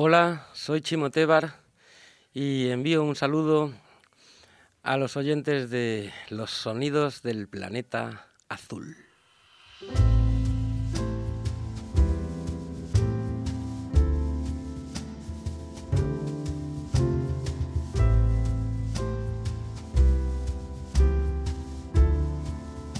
Hola, 0.00 0.46
soy 0.52 0.80
Chimo 0.80 1.10
Tebar 1.10 1.54
y 2.32 2.68
envío 2.68 3.02
un 3.02 3.16
saludo 3.16 3.72
a 4.84 4.96
los 4.96 5.16
oyentes 5.16 5.70
de 5.70 6.12
Los 6.30 6.52
Sonidos 6.52 7.22
del 7.22 7.48
Planeta 7.48 8.28
Azul. 8.48 8.96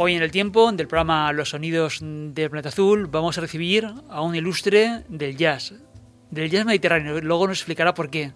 Hoy 0.01 0.15
en 0.15 0.23
el 0.23 0.33
tiempo 0.33 0.73
del 0.73 0.89
programa 0.89 1.33
Los 1.33 1.51
Sonidos 1.51 2.01
del 2.01 2.51
Planeta 2.51 2.71
Azul 2.71 3.07
vamos 3.07 3.39
a 3.39 3.41
recibir 3.41 3.89
a 4.09 4.21
un 4.21 4.35
ilustre 4.35 5.05
del 5.09 5.37
jazz, 5.37 5.75
del 6.31 6.51
jazz 6.51 6.65
mediterráneo. 6.65 7.21
Luego 7.21 7.47
nos 7.47 7.59
explicará 7.59 7.95
por 7.95 8.11
qué. 8.11 8.33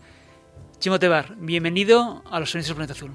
Chimo 0.79 0.99
Tebar, 0.99 1.37
bienvenido 1.37 2.23
a 2.31 2.41
Los 2.41 2.51
Sonidos 2.51 2.69
del 2.69 2.77
Planeta 2.77 2.93
Azul. 2.95 3.13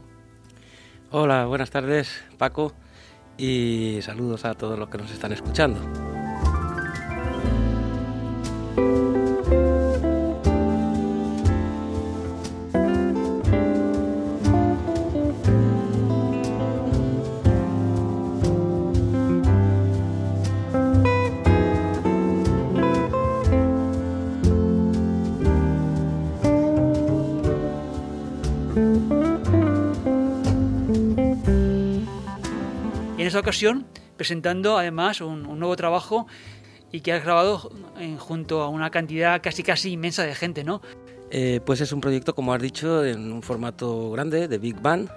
Hola, 1.11 1.45
buenas 1.45 1.69
tardes 1.69 2.23
Paco 2.37 2.73
y 3.37 3.99
saludos 4.01 4.45
a 4.45 4.53
todos 4.55 4.77
los 4.77 4.89
que 4.89 4.97
nos 4.97 5.11
están 5.11 5.31
escuchando. 5.31 5.79
Ocasión 33.47 33.85
presentando 34.17 34.77
además 34.77 35.21
un, 35.21 35.43
nuevo 35.57 35.77
trabajo 35.77 36.27
y 36.91 36.99
que 36.99 37.13
has 37.13 37.23
grabado 37.23 37.71
junto 38.19 38.61
a 38.61 38.67
una 38.67 38.89
cantidad 38.89 39.41
casi 39.41 39.63
casi 39.63 39.91
inmensa 39.93 40.23
de 40.23 40.35
gente, 40.35 40.65
¿no? 40.65 40.81
Eh, 41.31 41.61
pues 41.65 41.79
es 41.79 41.93
un 41.93 42.01
proyecto, 42.01 42.35
como 42.35 42.53
has 42.53 42.61
dicho, 42.61 43.05
en 43.05 43.31
un 43.31 43.41
formato 43.41 44.11
grande 44.11 44.49
de 44.49 44.57
Big 44.57 44.81
Band, 44.81 45.09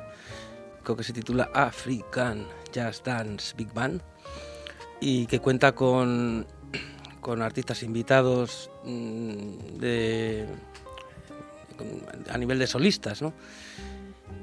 que 0.84 1.02
se 1.02 1.12
titula 1.12 1.50
African 1.52 2.46
Jazz 2.72 3.02
Dance 3.02 3.52
Big 3.56 3.72
Band 3.72 4.00
y 5.00 5.26
que 5.26 5.40
cuenta 5.40 5.72
con, 5.72 6.46
con 7.20 7.42
artistas 7.42 7.82
invitados 7.82 8.70
mm, 8.84 9.78
de, 9.80 10.46
a 12.30 12.38
nivel 12.38 12.60
de 12.60 12.68
solistas, 12.68 13.22
¿no? 13.22 13.32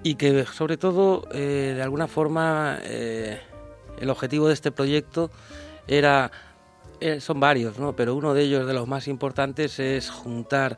Y 0.03 0.15
que 0.15 0.45
sobre 0.45 0.75
todo, 0.75 1.27
eh, 1.31 1.73
de 1.75 1.81
alguna 1.81 2.07
forma, 2.07 2.79
eh, 2.83 3.39
el 3.99 4.09
objetivo 4.09 4.47
de 4.47 4.53
este 4.53 4.71
proyecto 4.71 5.31
era, 5.87 6.31
eh, 6.99 7.19
son 7.19 7.39
varios, 7.39 7.79
¿no? 7.79 7.95
pero 7.95 8.15
uno 8.15 8.33
de 8.33 8.43
ellos, 8.43 8.67
de 8.67 8.73
los 8.73 8.87
más 8.87 9.07
importantes, 9.07 9.79
es 9.79 10.09
juntar 10.09 10.77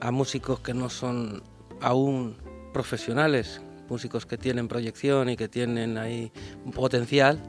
a 0.00 0.10
músicos 0.10 0.60
que 0.60 0.74
no 0.74 0.88
son 0.88 1.42
aún 1.80 2.36
profesionales, 2.72 3.60
músicos 3.88 4.26
que 4.26 4.38
tienen 4.38 4.68
proyección 4.68 5.28
y 5.28 5.36
que 5.36 5.48
tienen 5.48 5.98
ahí 5.98 6.32
un 6.64 6.72
potencial, 6.72 7.40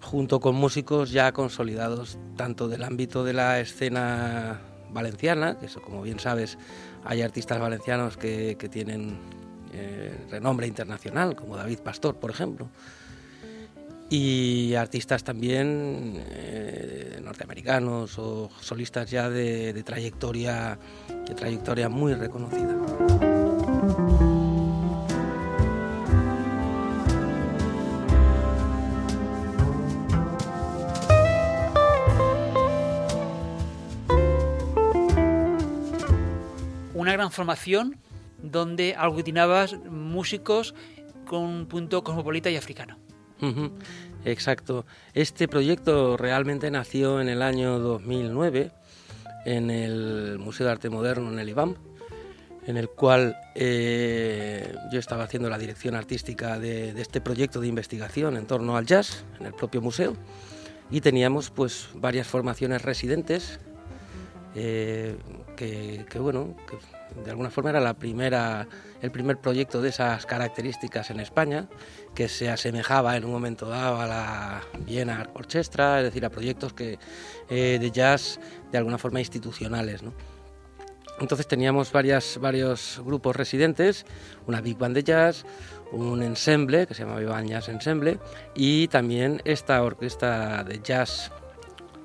junto 0.00 0.40
con 0.40 0.56
músicos 0.56 1.12
ya 1.12 1.32
consolidados, 1.32 2.18
tanto 2.36 2.68
del 2.68 2.82
ámbito 2.82 3.24
de 3.24 3.32
la 3.32 3.60
escena 3.60 4.60
valenciana, 4.90 5.58
que 5.58 5.66
eso 5.66 5.80
como 5.80 6.02
bien 6.02 6.18
sabes, 6.18 6.58
hay 7.04 7.22
artistas 7.22 7.60
valencianos 7.60 8.16
que, 8.16 8.56
tienen 8.70 9.18
eh, 9.72 10.26
renombre 10.30 10.66
internacional, 10.66 11.34
como 11.36 11.56
David 11.56 11.78
Pastor, 11.78 12.16
por 12.16 12.30
ejemplo, 12.30 12.68
y 14.12 14.74
artistas 14.74 15.24
también 15.24 16.22
eh, 16.28 17.18
norteamericanos 17.24 18.18
o 18.18 18.50
solistas 18.60 19.10
ya 19.10 19.30
de, 19.30 19.82
trayectoria 19.84 20.78
de 21.26 21.34
trayectoria 21.34 21.88
muy 21.88 22.12
reconocida. 22.12 22.76
Una 36.92 37.12
gran 37.12 37.32
formación 37.32 37.96
donde 38.42 38.94
aglutinabas 38.94 39.74
músicos 39.90 40.74
con 41.24 41.44
un 41.44 41.66
punto 41.66 42.04
cosmopolita 42.04 42.50
y 42.50 42.56
africano. 42.56 42.98
Exacto. 44.24 44.86
Este 45.14 45.48
proyecto 45.48 46.16
realmente 46.16 46.70
nació 46.70 47.20
en 47.20 47.28
el 47.28 47.42
año 47.42 47.78
2009 47.78 48.70
en 49.44 49.70
el 49.70 50.38
Museo 50.38 50.66
de 50.66 50.72
Arte 50.72 50.90
Moderno 50.90 51.32
en 51.32 51.38
el 51.38 51.48
IBAM, 51.48 51.74
en 52.66 52.76
el 52.76 52.88
cual 52.88 53.36
eh, 53.54 54.74
yo 54.92 54.98
estaba 54.98 55.24
haciendo 55.24 55.50
la 55.50 55.58
dirección 55.58 55.94
artística 55.94 56.58
de, 56.58 56.90
este 57.00 57.20
proyecto 57.20 57.60
de 57.60 57.66
investigación 57.66 58.36
en 58.36 58.46
torno 58.46 58.76
al 58.76 58.86
jazz 58.86 59.24
en 59.40 59.46
el 59.46 59.54
propio 59.54 59.80
museo 59.80 60.14
y 60.90 61.00
teníamos 61.00 61.50
pues 61.50 61.88
varias 61.94 62.26
formaciones 62.26 62.82
residentes 62.82 63.58
eh, 64.54 65.16
que, 65.56 66.04
bueno 66.18 66.54
de 67.24 67.30
alguna 67.30 67.50
forma 67.50 67.70
era 67.70 67.80
la 67.80 67.94
primera, 67.94 68.66
el 69.00 69.10
primer 69.10 69.38
proyecto 69.38 69.80
de 69.80 69.90
esas 69.90 70.26
características 70.26 71.10
en 71.10 71.20
España, 71.20 71.68
que 72.14 72.28
se 72.28 72.50
asemejaba 72.50 73.16
en 73.16 73.24
un 73.24 73.32
momento 73.32 73.68
dado 73.68 74.00
a 74.00 74.06
la 74.06 74.62
Viena 74.80 75.28
Orchestra, 75.34 75.98
es 75.98 76.04
decir, 76.04 76.24
a 76.24 76.30
proyectos 76.30 76.72
que, 76.72 76.98
eh, 77.48 77.78
de 77.80 77.90
jazz 77.90 78.40
de 78.70 78.78
alguna 78.78 78.98
forma 78.98 79.20
institucionales. 79.20 80.02
Entonces 81.20 81.46
teníamos 81.46 81.92
varias, 81.92 82.38
varios 82.38 83.00
grupos 83.04 83.36
residentes, 83.36 84.04
una 84.46 84.60
big 84.60 84.78
band 84.78 84.94
de 84.94 85.04
jazz, 85.04 85.44
un 85.92 86.22
ensemble 86.22 86.86
que 86.86 86.94
se 86.94 87.04
llama 87.04 87.18
Vivan 87.18 87.46
Jazz 87.46 87.68
Ensemble 87.68 88.18
y 88.54 88.88
también 88.88 89.40
esta 89.44 89.82
orquesta 89.82 90.64
de 90.64 90.80
jazz 90.82 91.30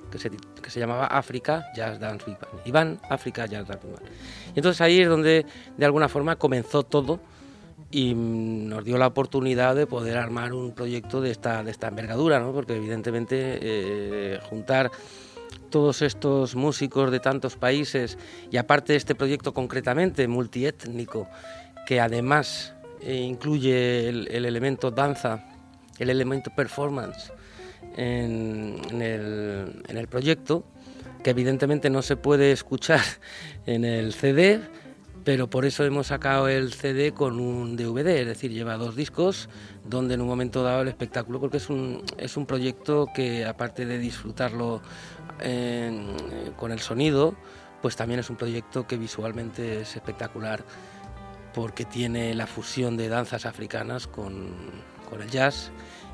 que 0.09 0.17
se, 0.17 0.29
que 0.29 0.69
se 0.69 0.79
llamaba 0.79 1.07
África 1.07 1.67
Jazz 1.75 1.99
Dance 1.99 2.25
Big 2.25 2.37
Band. 2.39 2.67
Iván 2.67 2.99
África 3.09 3.45
Jazz 3.45 3.67
Dance 3.67 3.85
Big 3.85 3.95
Band. 3.95 4.09
Y 4.55 4.59
entonces 4.59 4.81
ahí 4.81 5.01
es 5.01 5.07
donde 5.09 5.45
de 5.77 5.85
alguna 5.85 6.09
forma 6.09 6.35
comenzó 6.35 6.83
todo 6.83 7.19
y 7.91 8.13
nos 8.15 8.83
dio 8.83 8.97
la 8.97 9.07
oportunidad 9.07 9.75
de 9.75 9.87
poder 9.87 10.17
armar 10.17 10.53
un 10.53 10.73
proyecto 10.73 11.21
de 11.21 11.31
esta, 11.31 11.63
de 11.63 11.71
esta 11.71 11.87
envergadura, 11.87 12.39
¿no? 12.39 12.51
porque 12.51 12.75
evidentemente 12.75 13.59
eh, 13.61 14.39
juntar 14.49 14.91
todos 15.69 16.01
estos 16.01 16.55
músicos 16.55 17.11
de 17.11 17.19
tantos 17.19 17.55
países 17.55 18.17
y 18.51 18.57
aparte 18.57 18.95
este 18.95 19.15
proyecto 19.15 19.53
concretamente 19.53 20.27
multiétnico, 20.27 21.27
que 21.85 22.01
además 22.01 22.73
eh, 23.01 23.15
incluye 23.15 24.09
el, 24.09 24.27
el 24.31 24.45
elemento 24.45 24.91
danza, 24.91 25.45
el 25.97 26.09
elemento 26.09 26.51
performance, 26.55 27.31
en, 27.97 29.01
el, 29.01 30.07
proyecto, 30.07 30.63
que 31.23 31.31
evidentemente 31.31 31.89
no 31.89 32.01
se 32.01 32.15
puede 32.15 32.51
escuchar 32.51 33.01
en 33.65 33.83
el 33.83 34.13
CD, 34.13 34.61
pero 35.23 35.49
por 35.49 35.65
eso 35.65 35.83
hemos 35.83 36.07
sacado 36.07 36.47
el 36.47 36.73
CD 36.73 37.11
con 37.11 37.39
un 37.39 37.75
DVD, 37.75 38.07
es 38.19 38.27
decir, 38.27 38.51
lleva 38.51 38.77
dos 38.77 38.95
discos, 38.95 39.49
donde 39.83 40.13
en 40.13 40.21
un 40.21 40.27
momento 40.27 40.63
dado 40.63 40.83
el 40.83 40.87
espectáculo, 40.87 41.39
porque 41.39 41.57
es 41.57 41.69
un, 41.69 42.03
es 42.17 42.37
un 42.37 42.45
proyecto 42.45 43.07
que 43.13 43.45
aparte 43.45 43.85
de 43.85 43.99
disfrutarlo 43.99 44.81
con 46.55 46.71
el 46.71 46.79
sonido, 46.79 47.35
pues 47.81 47.95
también 47.95 48.19
es 48.19 48.29
un 48.29 48.37
proyecto 48.37 48.87
que 48.87 48.97
visualmente 48.97 49.81
es 49.81 49.95
espectacular, 49.95 50.63
porque 51.53 51.85
tiene 51.85 52.33
la 52.35 52.47
fusión 52.47 52.97
de 52.97 53.09
danzas 53.09 53.45
africanas 53.45 54.07
con, 54.07 54.55
con 55.09 55.21
el 55.21 55.29
jazz, 55.29 55.71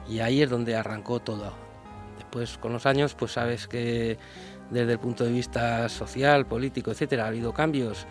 y 0.09 0.19
ahí 0.19 0.41
es 0.41 0.49
donde 0.49 0.75
arrancó 0.75 1.19
todo 1.19 1.72
pues 2.33 2.57
con 2.57 2.73
los 2.73 2.87
años 2.87 3.13
pues 3.13 3.33
sabes 3.33 3.67
que 3.67 4.17
desde 4.71 4.93
el 4.93 4.99
punto 4.99 5.23
de 5.23 5.31
vista 5.31 5.87
social, 5.87 6.47
político, 6.47 6.89
etcétera, 6.89 7.25
ha 7.25 7.27
habido 7.27 7.53
cambios 7.53 8.07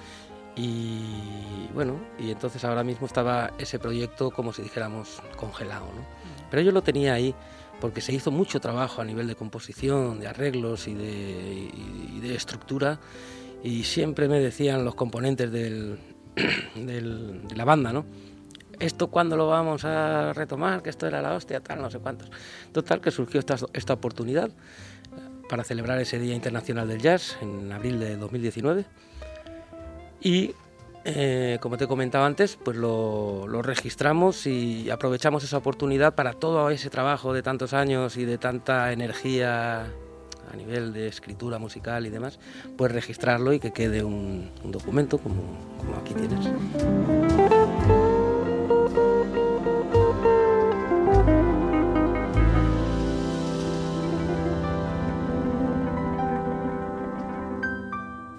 y 0.55 1.67
bueno, 1.75 1.99
y 2.21 2.31
entonces 2.31 2.63
ahora 2.65 2.85
mismo 2.85 3.07
estaba 3.07 3.51
ese 3.59 3.81
proyecto 3.81 4.31
como 4.31 4.53
si 4.53 4.63
dijéramos 4.63 5.21
congelado, 5.37 5.87
¿no? 5.87 6.07
Pero 6.51 6.63
yo 6.63 6.71
lo 6.71 6.83
tenía 6.83 7.15
ahí 7.15 7.35
porque 7.81 8.01
se 8.01 8.13
hizo 8.13 8.31
mucho 8.31 8.61
trabajo 8.61 9.03
a 9.03 9.05
nivel 9.05 9.27
de 9.27 9.35
composición, 9.35 10.21
de 10.21 10.29
arreglos 10.29 10.87
y 10.87 10.95
de, 10.95 12.35
estructura 12.37 13.01
y 13.65 13.83
siempre 13.83 14.29
me 14.29 14.39
decían 14.39 14.85
los 14.85 14.95
componentes 14.95 15.51
del, 15.51 15.99
de 16.77 17.57
la 17.57 17.65
banda, 17.65 17.93
¿no? 17.93 18.07
¿Esto 18.79 19.09
cuándo 19.09 19.37
lo 19.37 19.49
vamos 19.49 19.85
a 19.85 20.33
retomar? 20.33 20.83
Que 20.83 20.91
esto 20.91 21.07
era 21.07 21.23
la 21.23 21.35
hostia, 21.35 21.61
tal, 21.61 21.81
no 21.83 21.91
sé 21.91 21.99
cuántos. 21.99 22.31
Total, 22.73 23.01
que 23.01 23.11
surgió 23.11 23.41
esta, 23.41 23.57
esta 23.73 23.93
oportunidad 23.93 24.51
para 25.49 25.65
celebrar 25.65 26.01
ese 26.01 26.19
Día 26.19 26.35
Internacional 26.35 26.89
del 26.89 27.01
Jazz 27.01 27.37
en 27.43 27.71
abril 27.73 28.01
de 28.01 28.17
2019. 28.17 28.85
y 30.21 30.55
eh, 31.05 31.59
como 31.61 31.77
te 31.77 31.89
comentaba 31.89 32.27
antes, 32.27 32.57
pues 32.63 32.77
lo, 32.77 33.49
lo, 33.49 33.61
registramos 33.61 34.47
y 34.47 34.89
aprovechamos 34.89 35.43
esa 35.43 35.57
oportunidad 35.57 36.15
para 36.15 36.33
todo 36.33 36.71
ese 36.71 36.91
trabajo 36.91 37.33
de 37.33 37.43
tantos 37.43 37.73
años 37.73 38.17
y 38.17 38.25
de 38.25 38.39
tanta 38.39 38.93
energía 38.93 39.89
a 40.53 40.57
nivel 40.57 40.93
de 40.93 41.09
escritura 41.09 41.59
musical 41.59 42.07
y 42.07 42.11
demás, 42.11 42.39
pues 42.77 42.93
registrarlo 42.93 43.53
y 43.53 43.61
que 43.61 43.73
quede 43.73 44.05
un, 44.05 44.51
un 44.63 44.71
documento 44.71 45.19
como, 45.19 45.43
como 45.79 45.97
aquí 45.97 46.15
tienes. 46.15 46.49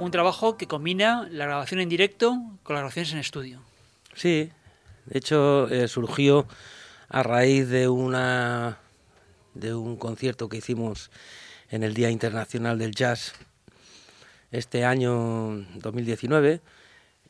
Un 0.03 0.11
trabajo 0.11 0.57
que 0.57 0.67
combina 0.67 1.27
la 1.31 1.45
grabación 1.45 1.79
en 1.79 1.89
directo 1.89 2.31
con 2.63 2.75
las 2.75 2.81
grabaciones 2.81 3.13
en 3.13 3.19
estudio. 3.19 3.61
Sí, 4.15 4.51
de 5.05 5.17
hecho 5.17 5.67
eh, 5.69 5.88
surgió 5.88 6.47
a 7.09 7.23
raíz 7.23 7.69
de 7.69 7.88
una 7.88 8.79
de 9.53 9.73
un 9.73 9.97
concierto 9.97 10.50
que 10.50 10.57
hicimos 10.57 11.11
en 11.69 11.83
el 11.83 11.94
Día 11.94 12.09
Internacional 12.09 12.79
del 12.79 12.94
Jazz 12.94 13.33
este 14.51 14.85
año 14.85 15.65
2019 15.75 16.61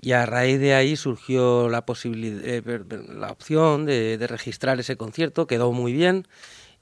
y 0.01 0.11
a 0.11 0.25
raíz 0.25 0.59
de 0.59 0.73
ahí 0.73 0.95
surgió 0.95 1.69
la 1.69 1.85
posibilidad 1.85 2.41
eh, 2.43 2.61
la 3.09 3.31
opción 3.31 3.85
de, 3.85 4.17
de 4.17 4.27
registrar 4.27 4.79
ese 4.79 4.97
concierto 4.97 5.47
quedó 5.47 5.71
muy 5.71 5.93
bien 5.93 6.27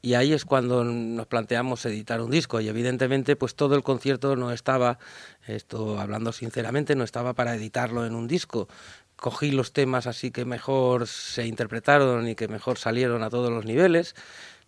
y 0.01 0.15
ahí 0.15 0.33
es 0.33 0.45
cuando 0.45 0.83
nos 0.83 1.27
planteamos 1.27 1.85
editar 1.85 2.21
un 2.21 2.31
disco. 2.31 2.59
Y 2.59 2.67
evidentemente 2.67 3.35
pues 3.35 3.55
todo 3.55 3.75
el 3.75 3.83
concierto 3.83 4.35
no 4.35 4.51
estaba 4.51 4.99
esto 5.47 5.99
hablando 5.99 6.31
sinceramente 6.31 6.95
no 6.95 7.03
estaba 7.03 7.33
para 7.33 7.55
editarlo 7.55 8.05
en 8.05 8.15
un 8.15 8.27
disco. 8.27 8.67
Cogí 9.15 9.51
los 9.51 9.73
temas 9.73 10.07
así 10.07 10.31
que 10.31 10.45
mejor 10.45 11.07
se 11.07 11.45
interpretaron 11.45 12.27
y 12.27 12.35
que 12.35 12.47
mejor 12.47 12.77
salieron 12.79 13.21
a 13.23 13.29
todos 13.29 13.51
los 13.51 13.65
niveles 13.65 14.15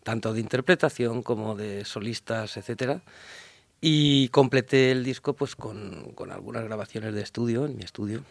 tanto 0.03 0.33
de 0.33 0.41
interpretación 0.41 1.23
como 1.23 1.55
de 1.55 1.85
solistas 1.85 2.57
etcétera 2.57 3.01
y 3.79 4.27
completé 4.29 4.91
el 4.91 5.03
disco 5.03 5.33
pues 5.33 5.55
con, 5.55 6.11
con 6.13 6.31
algunas 6.31 6.63
grabaciones 6.65 7.13
de 7.13 7.21
estudio 7.21 7.65
en 7.65 7.77
mi 7.77 7.83
estudio 7.83 8.23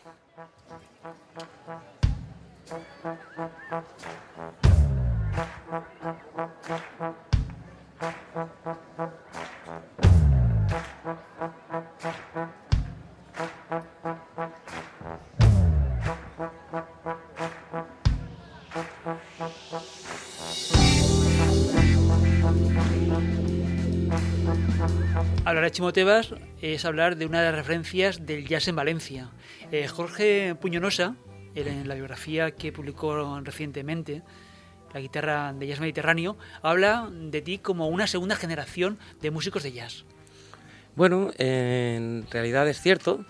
Hablar 25.44 25.64
de 25.64 25.70
Chimotebas 25.72 26.34
es 26.62 26.84
hablar 26.86 27.16
de 27.16 27.26
una 27.26 27.42
de 27.42 27.46
las 27.50 27.54
referencias 27.54 28.24
del 28.24 28.46
jazz 28.46 28.68
en 28.68 28.76
Valencia. 28.76 29.30
Eh, 29.70 29.88
Jorge 29.88 30.54
Puñonosa, 30.54 31.16
en 31.54 31.86
la 31.86 31.94
biografía 31.96 32.52
que 32.52 32.72
publicó 32.72 33.40
recientemente, 33.40 34.22
la 34.92 35.00
guitarra 35.00 35.52
de 35.52 35.66
jazz 35.66 35.80
mediterráneo, 35.80 36.36
habla 36.62 37.10
de 37.10 37.42
ti 37.42 37.58
como 37.58 37.88
una 37.88 38.06
segunda 38.06 38.36
generación 38.36 38.98
de 39.20 39.30
músicos 39.30 39.62
de 39.62 39.72
jazz. 39.72 40.04
Bueno, 40.94 41.30
en 41.38 42.26
realidad 42.30 42.68
es 42.68 42.80
cierto. 42.80 43.24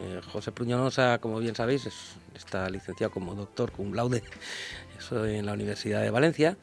Eh, 0.00 0.20
José 0.32 0.52
Puñonosa, 0.52 1.18
como 1.18 1.38
bien 1.40 1.54
sabéis, 1.54 1.86
es, 1.86 2.16
está 2.34 2.68
licenciado 2.70 3.12
como 3.12 3.34
doctor 3.34 3.72
cum 3.72 3.94
laude 3.94 4.22
eso 4.98 5.26
en 5.26 5.46
la 5.46 5.52
Universidad 5.52 6.02
de 6.02 6.10
Valencia 6.10 6.56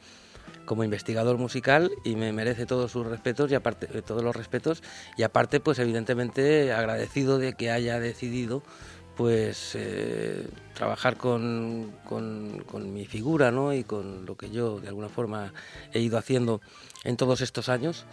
como 0.66 0.84
investigador 0.84 1.38
musical 1.38 1.90
y 2.04 2.16
me 2.16 2.32
merece 2.32 2.66
todos 2.66 2.92
sus 2.92 3.06
respetos 3.06 3.50
y 3.50 3.54
aparte 3.54 3.88
eh, 3.92 4.02
todos 4.02 4.22
los 4.22 4.36
respetos 4.36 4.82
y 5.16 5.22
aparte 5.22 5.60
pues 5.60 5.78
evidentemente 5.78 6.72
agradecido 6.72 7.38
de 7.38 7.54
que 7.54 7.70
haya 7.70 7.98
decidido 8.00 8.62
pues 9.16 9.72
eh, 9.74 10.46
trabajar 10.74 11.16
con, 11.16 11.92
con, 12.06 12.62
con, 12.66 12.92
mi 12.92 13.06
figura 13.06 13.50
¿no? 13.50 13.72
y 13.72 13.82
con 13.82 14.26
lo 14.26 14.36
que 14.36 14.50
yo 14.50 14.78
de 14.78 14.88
alguna 14.88 15.08
forma 15.08 15.52
he 15.92 16.00
ido 16.00 16.18
haciendo 16.18 16.60
en 17.04 17.16
todos 17.16 17.40
estos 17.40 17.68
años 17.68 18.04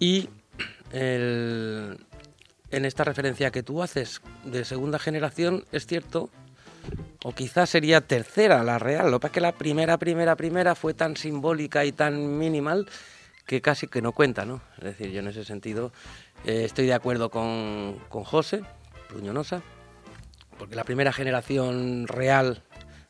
y 0.00 0.28
el, 0.92 1.96
en 2.70 2.84
esta 2.84 3.04
referencia 3.04 3.50
que 3.52 3.62
tú 3.62 3.82
haces 3.82 4.20
de 4.44 4.64
segunda 4.64 4.98
generación 4.98 5.64
es 5.70 5.86
cierto 5.86 6.28
o 7.22 7.32
quizás 7.32 7.70
sería 7.70 8.00
tercera 8.00 8.64
la 8.64 8.80
real. 8.80 9.10
Lo 9.10 9.20
que 9.20 9.22
pasa 9.22 9.30
es 9.30 9.34
que 9.34 9.40
la 9.40 9.52
primera, 9.52 9.98
primera, 9.98 10.34
primera 10.34 10.74
fue 10.74 10.94
tan 10.94 11.16
simbólica 11.16 11.84
y 11.84 11.92
tan 11.92 12.38
minimal 12.38 12.88
que 13.46 13.60
casi 13.60 13.86
que 13.86 14.02
no 14.02 14.10
cuenta, 14.12 14.44
¿no? 14.44 14.60
Es 14.78 14.84
decir, 14.84 15.10
yo 15.10 15.20
en 15.20 15.28
ese 15.28 15.44
sentido 15.44 15.92
eh, 16.44 16.64
estoy 16.64 16.86
de 16.86 16.94
acuerdo 16.94 17.30
con, 17.30 17.98
con 18.08 18.24
José 18.24 18.62
Pruñonosa, 19.08 19.62
porque 20.62 20.76
la 20.76 20.84
primera 20.84 21.12
generación 21.12 22.06
real 22.06 22.62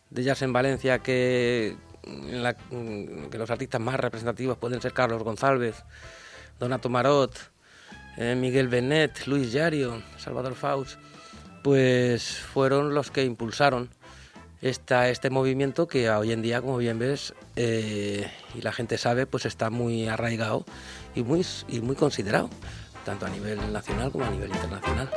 de 0.08 0.22
jazz 0.22 0.40
en 0.40 0.54
Valencia 0.54 1.00
que, 1.00 1.76
los 2.02 3.50
artistas 3.50 3.78
más 3.78 4.00
representativos 4.00 4.56
pueden 4.56 4.80
ser 4.80 4.94
Carlos 4.94 5.22
González, 5.22 5.84
Donato 6.58 6.88
Marot, 6.88 7.38
eh, 8.16 8.34
Miguel 8.36 8.68
Benet, 8.68 9.26
Luis 9.26 9.52
Yario, 9.52 10.02
Salvador 10.16 10.54
Faust, 10.54 10.98
pues 11.62 12.38
fueron 12.38 12.94
los 12.94 13.10
que 13.10 13.22
impulsaron 13.22 13.90
esta, 14.62 15.10
este 15.10 15.28
movimiento 15.28 15.86
que 15.86 16.08
hoy 16.08 16.32
en 16.32 16.40
día, 16.40 16.62
como 16.62 16.78
bien 16.78 16.98
ves, 16.98 17.34
eh, 17.56 18.30
y 18.54 18.62
la 18.62 18.72
gente 18.72 18.96
sabe, 18.96 19.26
pues 19.26 19.44
está 19.44 19.68
muy 19.68 20.08
arraigado 20.08 20.64
y 21.14 21.22
muy, 21.22 21.44
y 21.68 21.82
muy 21.82 21.96
considerado, 21.96 22.48
tanto 23.04 23.26
a 23.26 23.28
nivel 23.28 23.74
nacional 23.74 24.10
como 24.10 24.24
a 24.24 24.30
nivel 24.30 24.48
internacional. 24.48 25.10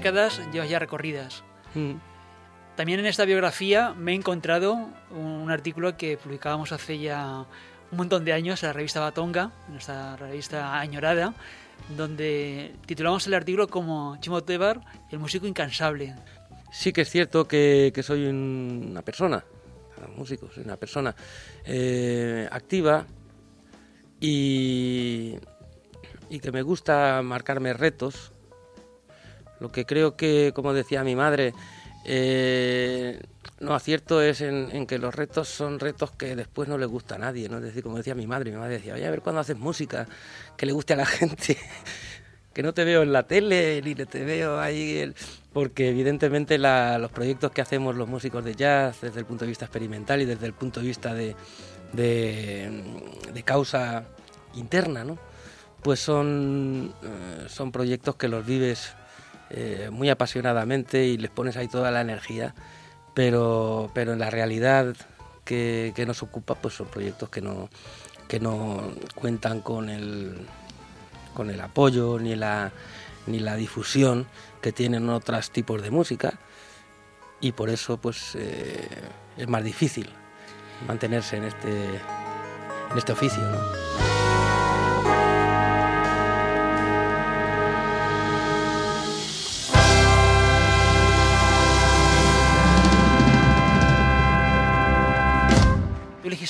Décadas 0.00 0.40
llevas 0.52 0.70
ya 0.70 0.78
recorridas. 0.78 1.44
Mm. 1.74 1.94
También 2.76 3.00
en 3.00 3.06
esta 3.06 3.26
biografía 3.26 3.92
me 3.92 4.12
he 4.12 4.14
encontrado 4.14 4.88
un 5.10 5.50
artículo 5.50 5.96
que 5.98 6.16
publicábamos 6.16 6.72
hace 6.72 6.98
ya 6.98 7.44
un 7.90 7.98
montón 7.98 8.24
de 8.24 8.32
años 8.32 8.62
en 8.62 8.68
la 8.68 8.72
revista 8.72 9.00
Batonga, 9.00 9.52
en 9.68 9.76
esta 9.76 10.16
revista 10.16 10.80
añorada, 10.80 11.34
donde 11.96 12.72
titulamos 12.86 13.26
el 13.26 13.34
artículo 13.34 13.68
como 13.68 14.16
Chimo 14.20 14.42
Tebar, 14.42 14.80
el 15.10 15.18
músico 15.18 15.46
incansable. 15.46 16.14
Sí 16.72 16.92
que 16.92 17.02
es 17.02 17.10
cierto 17.10 17.46
que, 17.46 17.92
que 17.94 18.02
soy 18.02 18.24
una 18.26 19.02
persona, 19.02 19.44
músico, 20.16 20.48
soy 20.54 20.64
una 20.64 20.76
persona 20.76 21.14
eh, 21.66 22.48
activa 22.50 23.04
y, 24.20 25.36
y 26.30 26.40
que 26.40 26.52
me 26.52 26.62
gusta 26.62 27.20
marcarme 27.22 27.74
retos. 27.74 28.32
Lo 29.60 29.70
que 29.70 29.86
creo 29.86 30.16
que, 30.16 30.52
como 30.54 30.72
decía 30.72 31.04
mi 31.04 31.14
madre, 31.14 31.54
eh, 32.04 33.20
no 33.60 33.74
acierto 33.74 34.22
es 34.22 34.40
en, 34.40 34.86
que 34.86 34.98
los 34.98 35.14
retos 35.14 35.48
son 35.48 35.78
retos 35.78 36.10
que 36.12 36.34
después 36.34 36.68
no 36.68 36.78
le 36.78 36.86
gusta 36.86 37.16
a 37.16 37.18
nadie, 37.18 37.48
¿no? 37.48 37.58
Es 37.58 37.64
decir, 37.64 37.82
como 37.82 37.98
decía 37.98 38.14
mi 38.14 38.26
madre, 38.26 38.50
mi 38.50 38.56
madre 38.56 38.74
decía, 38.74 38.94
oye, 38.94 39.06
a 39.06 39.10
ver 39.10 39.20
cuándo 39.20 39.40
haces 39.40 39.58
música 39.58 40.08
que 40.56 40.66
le 40.66 40.72
guste 40.72 40.94
a 40.94 40.96
la 40.96 41.06
gente, 41.06 41.58
que 42.54 42.62
no 42.62 42.72
te 42.72 42.84
veo 42.84 43.02
en 43.02 43.12
la 43.12 43.24
tele 43.24 43.82
ni 43.82 43.94
te 43.94 44.24
veo 44.24 44.58
ahí, 44.58 45.12
porque 45.52 45.90
evidentemente 45.90 46.56
la, 46.56 46.98
los 46.98 47.10
proyectos 47.10 47.50
que 47.50 47.60
hacemos 47.60 47.94
los 47.96 48.08
músicos 48.08 48.42
de 48.44 48.54
jazz 48.54 49.02
desde 49.02 49.20
el 49.20 49.26
punto 49.26 49.44
de 49.44 49.50
vista 49.50 49.66
experimental 49.66 50.22
y 50.22 50.24
desde 50.24 50.46
el 50.46 50.54
punto 50.54 50.80
de 50.80 50.86
vista 50.86 51.12
de, 51.12 51.36
de, 51.92 52.82
de 53.32 53.42
causa 53.42 54.06
interna, 54.54 55.04
¿no? 55.04 55.18
Pues 55.82 56.00
son, 56.00 56.94
eh, 57.02 57.46
son 57.48 57.72
proyectos 57.72 58.16
que 58.16 58.28
los 58.28 58.44
vives 58.44 58.94
eh, 59.50 59.88
muy 59.90 60.08
apasionadamente 60.10 61.06
y 61.06 61.16
les 61.16 61.30
pones 61.30 61.56
ahí 61.56 61.68
toda 61.68 61.90
la 61.90 62.00
energía, 62.00 62.54
pero, 63.14 63.90
pero 63.94 64.12
en 64.12 64.18
la 64.18 64.30
realidad 64.30 64.94
que, 65.44 65.92
que 65.94 66.06
nos 66.06 66.22
ocupa 66.22 66.54
pues 66.54 66.74
son 66.74 66.86
proyectos 66.86 67.28
que 67.28 67.40
no, 67.40 67.68
que 68.28 68.38
no 68.38 68.92
cuentan 69.14 69.60
con 69.60 69.88
el, 69.88 70.46
con 71.34 71.50
el 71.50 71.60
apoyo 71.60 72.18
ni 72.18 72.36
la, 72.36 72.72
ni 73.26 73.40
la 73.40 73.56
difusión 73.56 74.26
que 74.60 74.72
tienen 74.72 75.08
otros 75.08 75.50
tipos 75.50 75.82
de 75.82 75.90
música 75.90 76.38
y 77.40 77.52
por 77.52 77.70
eso 77.70 77.96
pues 77.96 78.36
eh, 78.36 78.88
es 79.36 79.48
más 79.48 79.64
difícil 79.64 80.08
mantenerse 80.86 81.38
en 81.38 81.44
este, 81.44 81.86
en 82.90 82.98
este 82.98 83.12
oficio. 83.12 83.42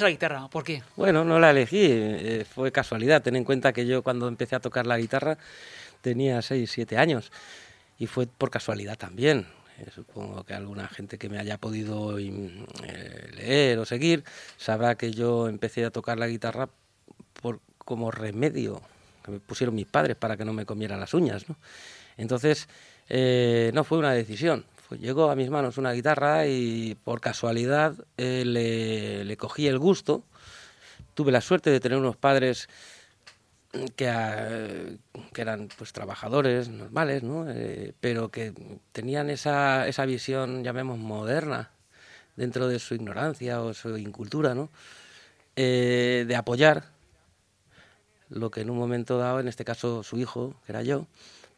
La 0.04 0.10
guitarra? 0.10 0.48
¿Por 0.48 0.64
qué? 0.64 0.82
Bueno, 0.96 1.24
no 1.24 1.38
la 1.38 1.50
elegí, 1.50 1.86
eh, 1.90 2.46
fue 2.48 2.72
casualidad. 2.72 3.22
Ten 3.22 3.36
en 3.36 3.44
cuenta 3.44 3.72
que 3.72 3.86
yo 3.86 4.02
cuando 4.02 4.28
empecé 4.28 4.56
a 4.56 4.60
tocar 4.60 4.86
la 4.86 4.98
guitarra 4.98 5.38
tenía 6.00 6.40
6, 6.42 6.70
7 6.70 6.96
años 6.98 7.30
y 7.98 8.06
fue 8.06 8.26
por 8.26 8.50
casualidad 8.50 8.96
también. 8.96 9.46
Eh, 9.78 9.86
supongo 9.94 10.44
que 10.44 10.54
alguna 10.54 10.88
gente 10.88 11.18
que 11.18 11.28
me 11.28 11.38
haya 11.38 11.58
podido 11.58 12.18
eh, 12.18 13.30
leer 13.34 13.78
o 13.78 13.84
seguir 13.84 14.24
sabrá 14.56 14.94
que 14.96 15.12
yo 15.12 15.48
empecé 15.48 15.84
a 15.84 15.90
tocar 15.90 16.18
la 16.18 16.26
guitarra 16.26 16.68
por, 17.40 17.60
como 17.78 18.10
remedio 18.10 18.82
que 19.24 19.32
me 19.32 19.40
pusieron 19.40 19.74
mis 19.74 19.86
padres 19.86 20.16
para 20.16 20.36
que 20.36 20.44
no 20.44 20.52
me 20.52 20.66
comieran 20.66 21.00
las 21.00 21.14
uñas. 21.14 21.48
¿no? 21.48 21.56
Entonces, 22.16 22.68
no 23.08 23.84
fue 23.84 23.98
una 23.98 24.12
decisión. 24.12 24.64
Llegó 24.98 25.30
a 25.30 25.36
mis 25.36 25.50
manos 25.50 25.78
una 25.78 25.92
guitarra 25.92 26.46
y 26.46 26.96
por 27.04 27.20
casualidad 27.20 27.94
le, 28.16 29.24
le 29.24 29.36
cogí 29.36 29.66
el 29.66 29.78
gusto. 29.78 30.24
Tuve 31.14 31.32
la 31.32 31.40
suerte 31.40 31.70
de 31.70 31.80
tener 31.80 31.98
unos 31.98 32.16
padres 32.16 32.68
que, 33.96 34.98
que 35.32 35.40
eran 35.40 35.68
pues 35.76 35.92
trabajadores 35.92 36.68
normales, 36.68 37.22
¿no? 37.22 37.46
Eh, 37.48 37.92
pero 38.00 38.30
que 38.30 38.52
tenían 38.92 39.30
esa, 39.30 39.86
esa 39.86 40.04
visión, 40.06 40.64
llamemos, 40.64 40.98
moderna, 40.98 41.70
dentro 42.36 42.68
de 42.68 42.78
su 42.78 42.94
ignorancia 42.94 43.62
o 43.62 43.74
su 43.74 43.96
incultura, 43.96 44.54
¿no? 44.54 44.70
Eh, 45.56 46.24
de 46.26 46.36
apoyar 46.36 46.84
lo 48.28 48.50
que 48.50 48.60
en 48.62 48.70
un 48.70 48.78
momento 48.78 49.18
dado, 49.18 49.40
en 49.40 49.48
este 49.48 49.64
caso 49.64 50.02
su 50.02 50.18
hijo, 50.18 50.54
que 50.64 50.72
era 50.72 50.82
yo, 50.82 51.06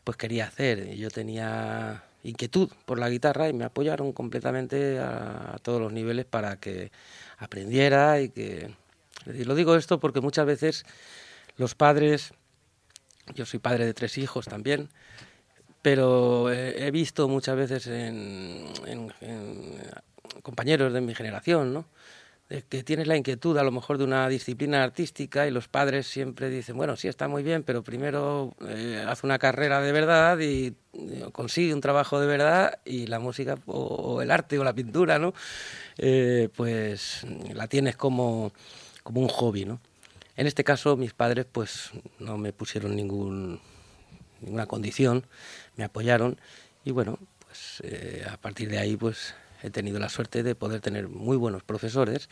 pues 0.05 0.17
quería 0.17 0.47
hacer. 0.47 0.95
Yo 0.97 1.11
tenía 1.11 2.03
inquietud 2.23 2.71
por 2.87 2.99
la 2.99 3.09
guitarra 3.09 3.49
y 3.49 3.53
me 3.53 3.65
apoyaron 3.65 4.13
completamente 4.13 4.99
a, 4.99 5.59
todos 5.63 5.81
los 5.81 5.93
niveles 5.93 6.25
para 6.25 6.57
que 6.57 6.91
aprendiera 7.39 8.21
y 8.21 8.31
que... 8.31 8.75
lo 9.27 9.55
digo 9.55 9.77
esto 9.77 10.01
porque 10.01 10.21
muchas 10.21 10.47
veces 10.47 10.85
los 11.57 11.75
padres, 11.75 12.33
yo 13.35 13.45
soy 13.47 13.61
padre 13.61 13.87
de 13.87 13.95
tres 13.95 14.19
hijos 14.19 14.47
también, 14.47 14.89
pero 15.83 16.51
he 16.53 16.91
visto 16.93 17.29
muchas 17.29 17.57
veces 17.57 17.87
en, 17.89 18.73
compañeros 20.43 20.93
de 20.93 21.01
mi 21.01 21.15
generación, 21.15 21.75
¿no? 21.75 21.87
Que 22.69 22.83
tienes 22.83 23.07
la 23.07 23.17
inquietud 23.17 23.57
a 23.57 23.63
lo 23.63 23.71
mejor 23.71 23.99
de 23.99 24.05
una 24.05 24.29
disciplina 24.29 24.83
artística 24.83 25.47
y 25.47 25.51
los 25.51 25.69
padres 25.69 26.07
siempre 26.07 26.51
dicen, 26.51 26.77
bueno, 26.77 26.97
sí, 26.97 27.09
está 27.09 27.29
muy 27.29 27.43
bien, 27.43 27.63
pero 27.63 27.83
primero 27.83 28.55
eh, 28.69 29.05
haz 29.07 29.25
una 29.25 29.39
carrera 29.39 29.81
de 29.81 29.93
verdad 29.93 30.39
y 30.39 30.75
eh, 30.93 31.27
consigue 31.33 31.73
un 31.73 31.81
trabajo 31.81 32.21
de 32.21 32.27
verdad 32.27 32.79
y 32.85 33.07
la 33.07 33.19
música 33.19 33.57
o, 33.67 34.21
el 34.21 34.31
arte 34.31 34.59
o 34.59 34.65
la 34.65 34.75
pintura, 34.75 35.19
¿no? 35.19 35.33
Eh, 35.97 36.49
pues 36.55 37.25
la 37.55 37.67
tienes 37.69 37.97
como, 37.97 38.53
como 39.03 39.21
un 39.21 39.29
hobby, 39.29 39.65
¿no? 39.65 39.81
En 40.37 40.47
este 40.47 40.65
caso 40.65 40.97
mis 40.97 41.13
padres 41.13 41.47
pues 41.51 41.91
no 42.19 42.39
me 42.39 42.53
pusieron 42.53 42.97
ningún, 42.97 43.61
ninguna 44.41 44.67
condición, 44.67 45.27
me 45.77 45.85
apoyaron 45.85 46.39
y 46.85 46.91
bueno, 46.91 47.19
pues 47.47 47.81
eh, 47.85 48.25
a 48.31 48.37
partir 48.37 48.69
de 48.69 48.79
ahí 48.79 48.97
pues 48.97 49.35
he 49.63 49.71
tenido 49.71 49.99
la 49.99 50.09
suerte 50.09 50.43
de 50.43 50.55
poder 50.55 50.81
tener 50.81 51.09
muy 51.09 51.37
buenos 51.37 51.63
profesores 51.63 52.29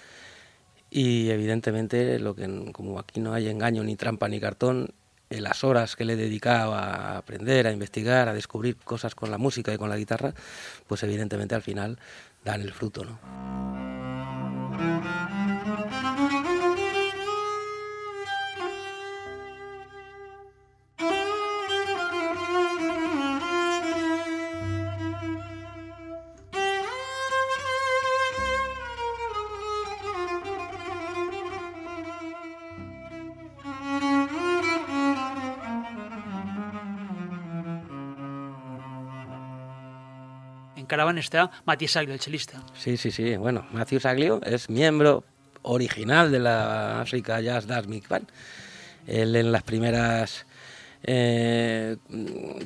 y 0.91 1.31
evidentemente 1.31 2.19
lo 2.19 2.35
que 2.35 2.73
como 2.73 2.99
aquí 2.99 3.21
no 3.21 3.33
hay 3.33 3.49
engaño 3.49 3.85
ni 3.85 3.97
trampa 3.97 4.29
ni 4.29 4.41
cartón 4.41 4.93
en 5.31 5.45
las 5.45 5.63
horas 5.63 5.95
que 5.95 6.05
le 6.05 6.15
he 6.15 6.17
dedicado 6.17 6.75
a 6.75 7.17
aprender, 7.17 7.69
a 7.69 7.73
investigar, 7.73 8.29
a 8.29 8.35
descubrir 8.35 8.77
cosas 8.77 9.15
con 9.15 9.31
la 9.31 9.39
música 9.39 9.73
y 9.73 9.79
con 9.79 9.89
la 9.89 9.97
guitarra, 9.97 10.35
pues 10.89 11.05
evidentemente 11.05 11.55
al 11.55 11.63
final 11.63 11.99
dan 12.45 12.63
el 12.63 12.73
fruto, 12.73 13.05
¿no? 13.05 14.20
Está 41.19 41.51
Matías 41.65 41.97
Aglio, 41.97 42.15
el 42.15 42.21
chelista. 42.21 42.63
Sí, 42.79 42.97
sí, 42.97 43.11
sí. 43.11 43.37
Bueno, 43.37 43.67
Matías 43.73 44.07
Aglio 44.07 44.41
es 44.45 44.71
miembro 44.71 45.25
original 45.63 46.31
de 46.31 46.39
la 46.39 47.01
Africa 47.01 47.41
Jazz 47.41 47.67
Dance 47.67 47.89
Big 47.89 48.09
Band. 48.09 48.29
Él 49.07 49.35
en 49.37 49.53
las 49.53 49.63
primeras 49.63 50.47
eh, 51.03 51.97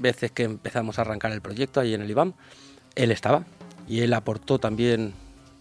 veces 0.01 0.33
que 0.33 0.43
empezamos 0.43 0.99
a 0.99 1.03
arrancar 1.03 1.33
el 1.33 1.41
proyecto 1.41 1.81
ahí 1.81 1.95
en 1.95 2.03
el 2.03 2.11
IBAM, 2.11 2.35
él 2.95 3.11
estaba 3.11 3.45
y 3.89 4.01
él 4.01 4.13
aportó 4.13 4.59
también 4.59 5.15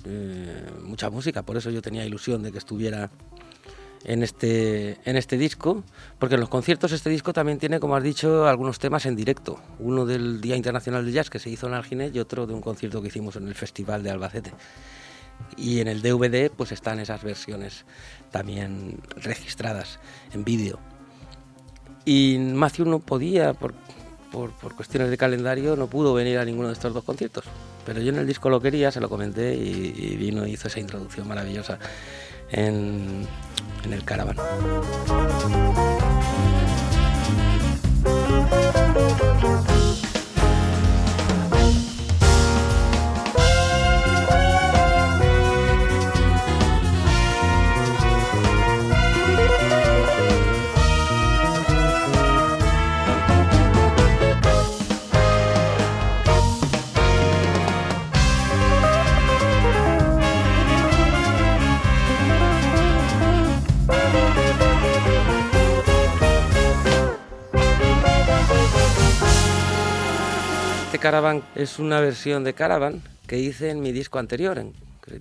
eh, 0.05 0.65
mucha 0.83 1.09
música, 1.09 1.43
por 1.43 1.57
eso 1.57 1.69
yo 1.69 1.81
tenía 1.81 2.05
ilusión 2.05 2.41
de 2.41 2.51
que 2.51 2.57
estuviera 2.57 3.11
en 4.05 4.23
este, 4.23 4.97
en 5.05 5.15
este 5.15 5.37
disco, 5.37 5.83
porque 6.19 6.35
en 6.35 6.41
los 6.41 6.49
conciertos 6.49 6.91
este 6.91 7.09
disco 7.09 7.33
también 7.33 7.57
tiene, 7.57 7.79
como 7.79 7.95
has 7.95 8.03
dicho, 8.03 8.47
algunos 8.47 8.79
temas 8.79 9.05
en 9.05 9.15
directo. 9.15 9.59
Uno 9.79 10.05
del 10.05 10.41
Día 10.41 10.55
Internacional 10.55 11.05
del 11.05 11.13
Jazz 11.13 11.29
que 11.29 11.39
se 11.39 11.49
hizo 11.49 11.67
en 11.67 11.73
Algine 11.73 12.11
y 12.13 12.19
otro 12.19 12.45
de 12.45 12.53
un 12.53 12.61
concierto 12.61 13.01
que 13.01 13.07
hicimos 13.07 13.35
en 13.35 13.47
el 13.47 13.55
Festival 13.55 14.03
de 14.03 14.11
Albacete. 14.11 14.51
Y 15.57 15.79
en 15.79 15.87
el 15.87 16.01
DVD 16.01 16.51
pues 16.51 16.71
están 16.71 16.99
esas 16.99 17.23
versiones 17.23 17.85
también 18.31 18.99
registradas 19.15 19.99
en 20.33 20.43
vídeo. 20.43 20.79
Y 22.05 22.37
Matthew 22.37 22.85
no 22.85 22.99
podía, 22.99 23.53
por, 23.53 23.73
por, 24.31 24.75
cuestiones 24.75 25.09
de 25.09 25.17
calendario, 25.17 25.77
no 25.77 25.87
pudo 25.87 26.13
venir 26.13 26.37
a 26.37 26.45
ninguno 26.45 26.67
de 26.67 26.73
estos 26.73 26.93
dos 26.93 27.05
conciertos. 27.05 27.45
Pero 27.85 28.01
yo 28.01 28.09
en 28.09 28.17
el 28.17 28.27
disco 28.27 28.49
lo 28.49 28.61
quería, 28.61 28.91
se 28.91 28.99
lo 28.99 29.07
comenté 29.07 29.55
y, 29.55 29.93
y 29.95 30.15
vino 30.17 30.45
hizo 30.45 30.67
esa 30.67 30.79
introducción 30.79 31.27
maravillosa 31.27 31.79
en, 32.53 33.25
en 33.85 33.93
el 33.93 34.03
caravana. 34.03 34.41
Caravan 71.03 71.43
es 71.53 71.79
una 71.79 71.99
versión 71.99 72.45
de 72.45 72.53
Caravan 72.53 73.01
que 73.27 73.37
hice 73.37 73.69
en 73.69 73.81
mi 73.81 73.91
disco 73.91 74.19
anterior, 74.19 74.55
que 75.03 75.11
se 75.11 75.19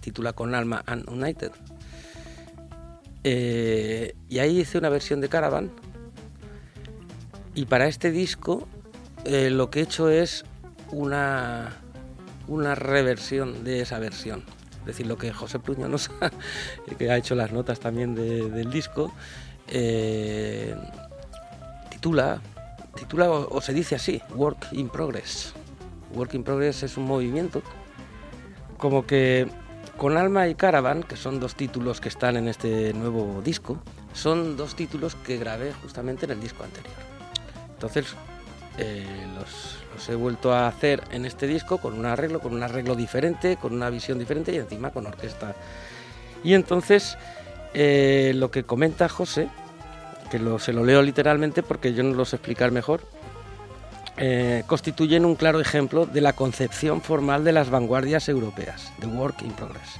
titula, 0.00 0.32
Con 0.32 0.56
Alma 0.56 0.82
and 0.86 1.08
United. 1.08 1.52
Eh, 3.22 4.16
y 4.28 4.40
ahí 4.40 4.58
hice 4.58 4.76
una 4.76 4.88
versión 4.88 5.20
de 5.20 5.28
Caravan. 5.28 5.70
Y 7.54 7.66
para 7.66 7.86
este 7.86 8.10
disco 8.10 8.66
eh, 9.24 9.50
lo 9.50 9.70
que 9.70 9.78
he 9.78 9.82
hecho 9.84 10.08
es 10.10 10.44
una, 10.90 11.76
una 12.48 12.74
reversión 12.74 13.62
de 13.62 13.82
esa 13.82 14.00
versión. 14.00 14.42
Es 14.80 14.86
decir, 14.86 15.06
lo 15.06 15.16
que 15.16 15.32
José 15.32 15.60
Pluño 15.60 15.86
nos 15.86 16.10
ha, 16.20 16.32
que 16.98 17.08
ha 17.08 17.16
hecho 17.16 17.36
las 17.36 17.52
notas 17.52 17.78
también 17.78 18.16
del 18.16 18.68
disco, 18.68 19.14
eh, 19.68 20.74
titula 21.88 22.40
titula 23.00 23.30
o, 23.30 23.60
se 23.60 23.72
dice 23.72 23.94
así, 23.94 24.20
Work 24.34 24.68
in 24.72 24.88
Progress. 24.88 25.54
Work 26.14 26.34
in 26.34 26.44
Progress 26.44 26.82
es 26.82 26.96
un 26.96 27.04
movimiento 27.04 27.62
como 28.76 29.06
que 29.06 29.48
con 29.96 30.16
Alma 30.16 30.48
y 30.48 30.54
Caravan, 30.54 31.02
que 31.02 31.16
son 31.16 31.40
dos 31.40 31.54
títulos 31.54 32.00
que 32.00 32.08
están 32.08 32.36
en 32.36 32.48
este 32.48 32.92
nuevo 32.94 33.42
disco, 33.42 33.78
son 34.12 34.56
dos 34.56 34.74
títulos 34.74 35.14
que 35.14 35.36
grabé 35.36 35.72
justamente 35.72 36.24
en 36.24 36.32
el 36.32 36.40
disco 36.40 36.64
anterior. 36.64 36.94
Entonces 37.72 38.14
eh, 38.78 39.26
los, 39.34 40.08
he 40.08 40.14
vuelto 40.14 40.52
a 40.52 40.66
hacer 40.68 41.02
en 41.10 41.24
este 41.24 41.46
disco 41.46 41.78
con 41.78 41.98
un 41.98 42.06
arreglo, 42.06 42.40
con 42.40 42.54
un 42.54 42.62
arreglo 42.62 42.94
diferente, 42.94 43.56
con 43.56 43.74
una 43.74 43.90
visión 43.90 44.18
diferente 44.18 44.52
y 44.52 44.56
encima 44.56 44.90
con 44.90 45.06
orquesta. 45.06 45.54
Y 46.42 46.54
entonces 46.54 47.16
eh, 47.74 48.32
lo 48.34 48.50
que 48.50 48.64
comenta 48.64 49.08
José 49.08 49.48
que 50.30 50.38
se 50.58 50.72
lo 50.72 50.84
leo 50.84 51.02
literalmente 51.02 51.62
porque 51.62 51.92
yo 51.92 52.02
no 52.02 52.14
lo 52.14 52.24
sé 52.24 52.36
explicar 52.36 52.70
mejor, 52.70 53.02
eh, 54.16 54.64
constituyen 54.66 55.24
un 55.24 55.34
claro 55.34 55.60
ejemplo 55.60 56.04
de 56.04 56.20
la 56.20 56.34
concepción 56.34 57.00
formal 57.00 57.42
de 57.42 57.52
las 57.52 57.70
vanguardias 57.70 58.28
europeas, 58.28 58.92
The 59.00 59.06
Work 59.06 59.42
in 59.42 59.52
Progress. 59.52 59.98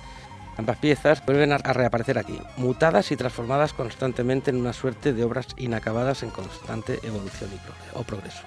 Ambas 0.59 0.77
piezas 0.77 1.25
vuelven 1.25 1.53
a 1.53 1.59
reaparecer 1.59 2.19
aquí, 2.19 2.39
mutadas 2.59 3.11
y 3.13 3.17
transformadas 3.17 3.73
constantemente 3.73 4.51
en 4.51 4.57
una 4.57 4.75
suerte 4.75 5.15
de 5.15 5.25
obras 5.25 5.47
inacabadas 5.57 6.23
en 6.23 6.31
constante 6.31 6.99
evolución 7.03 7.51
y 7.51 7.99
o 7.99 8.03
progreso. 8.03 8.43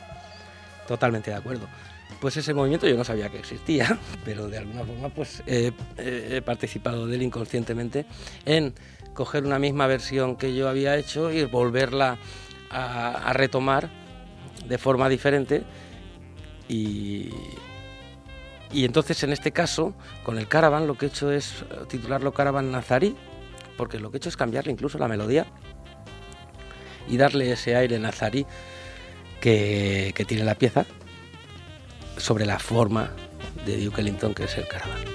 Totalmente 0.88 1.32
de 1.32 1.38
acuerdo. 1.38 1.68
Pues 2.22 2.38
ese 2.38 2.54
movimiento 2.54 2.88
yo 2.88 2.96
no 2.96 3.04
sabía 3.04 3.30
que 3.30 3.40
existía, 3.40 3.98
pero 4.26 4.48
de 4.48 4.60
alguna 4.60 4.86
forma 4.86 5.10
pues 5.10 5.42
he 5.48 6.42
participado 6.46 7.08
de 7.08 7.16
él 7.16 7.24
inconscientemente 7.24 8.06
en 8.46 8.76
coger 9.14 9.46
una 9.46 9.60
misma 9.60 9.88
versión 9.88 10.36
que 10.36 10.56
yo 10.56 10.68
había 10.68 10.98
hecho 10.98 11.32
y 11.32 11.44
volverla 11.46 12.18
a, 12.70 13.32
retomar 13.34 13.90
de 14.66 14.78
forma 14.78 15.08
diferente 15.10 15.64
y, 16.68 17.30
y 18.72 18.86
entonces 18.86 19.22
en 19.24 19.32
este 19.32 19.52
caso 19.52 19.94
con 20.24 20.40
el 20.40 20.48
Caravan 20.48 20.88
lo 20.88 20.98
que 20.98 21.06
he 21.06 21.10
hecho 21.10 21.32
es 21.32 21.66
titularlo 21.88 22.34
Caravan 22.34 22.72
Nazarí 22.72 23.16
porque 23.78 24.00
lo 24.00 24.10
que 24.10 24.18
he 24.18 24.20
hecho 24.20 24.30
es 24.30 24.38
cambiarle 24.38 24.72
incluso 24.72 24.98
la 24.98 25.08
melodía 25.08 25.46
y 27.08 27.18
darle 27.18 27.52
ese 27.52 27.76
aire 27.76 28.00
nazarí 28.00 28.46
que, 29.40 30.14
que 30.16 30.26
tiene 30.26 30.44
la 30.44 30.56
pieza 30.56 30.86
sobre 32.18 32.46
la 32.46 32.60
forma 32.60 33.12
de 33.66 33.84
Duke 33.84 34.02
Ellington 34.02 34.34
que 34.34 34.46
es 34.46 34.58
el 34.58 34.68
Caravan. 34.68 35.13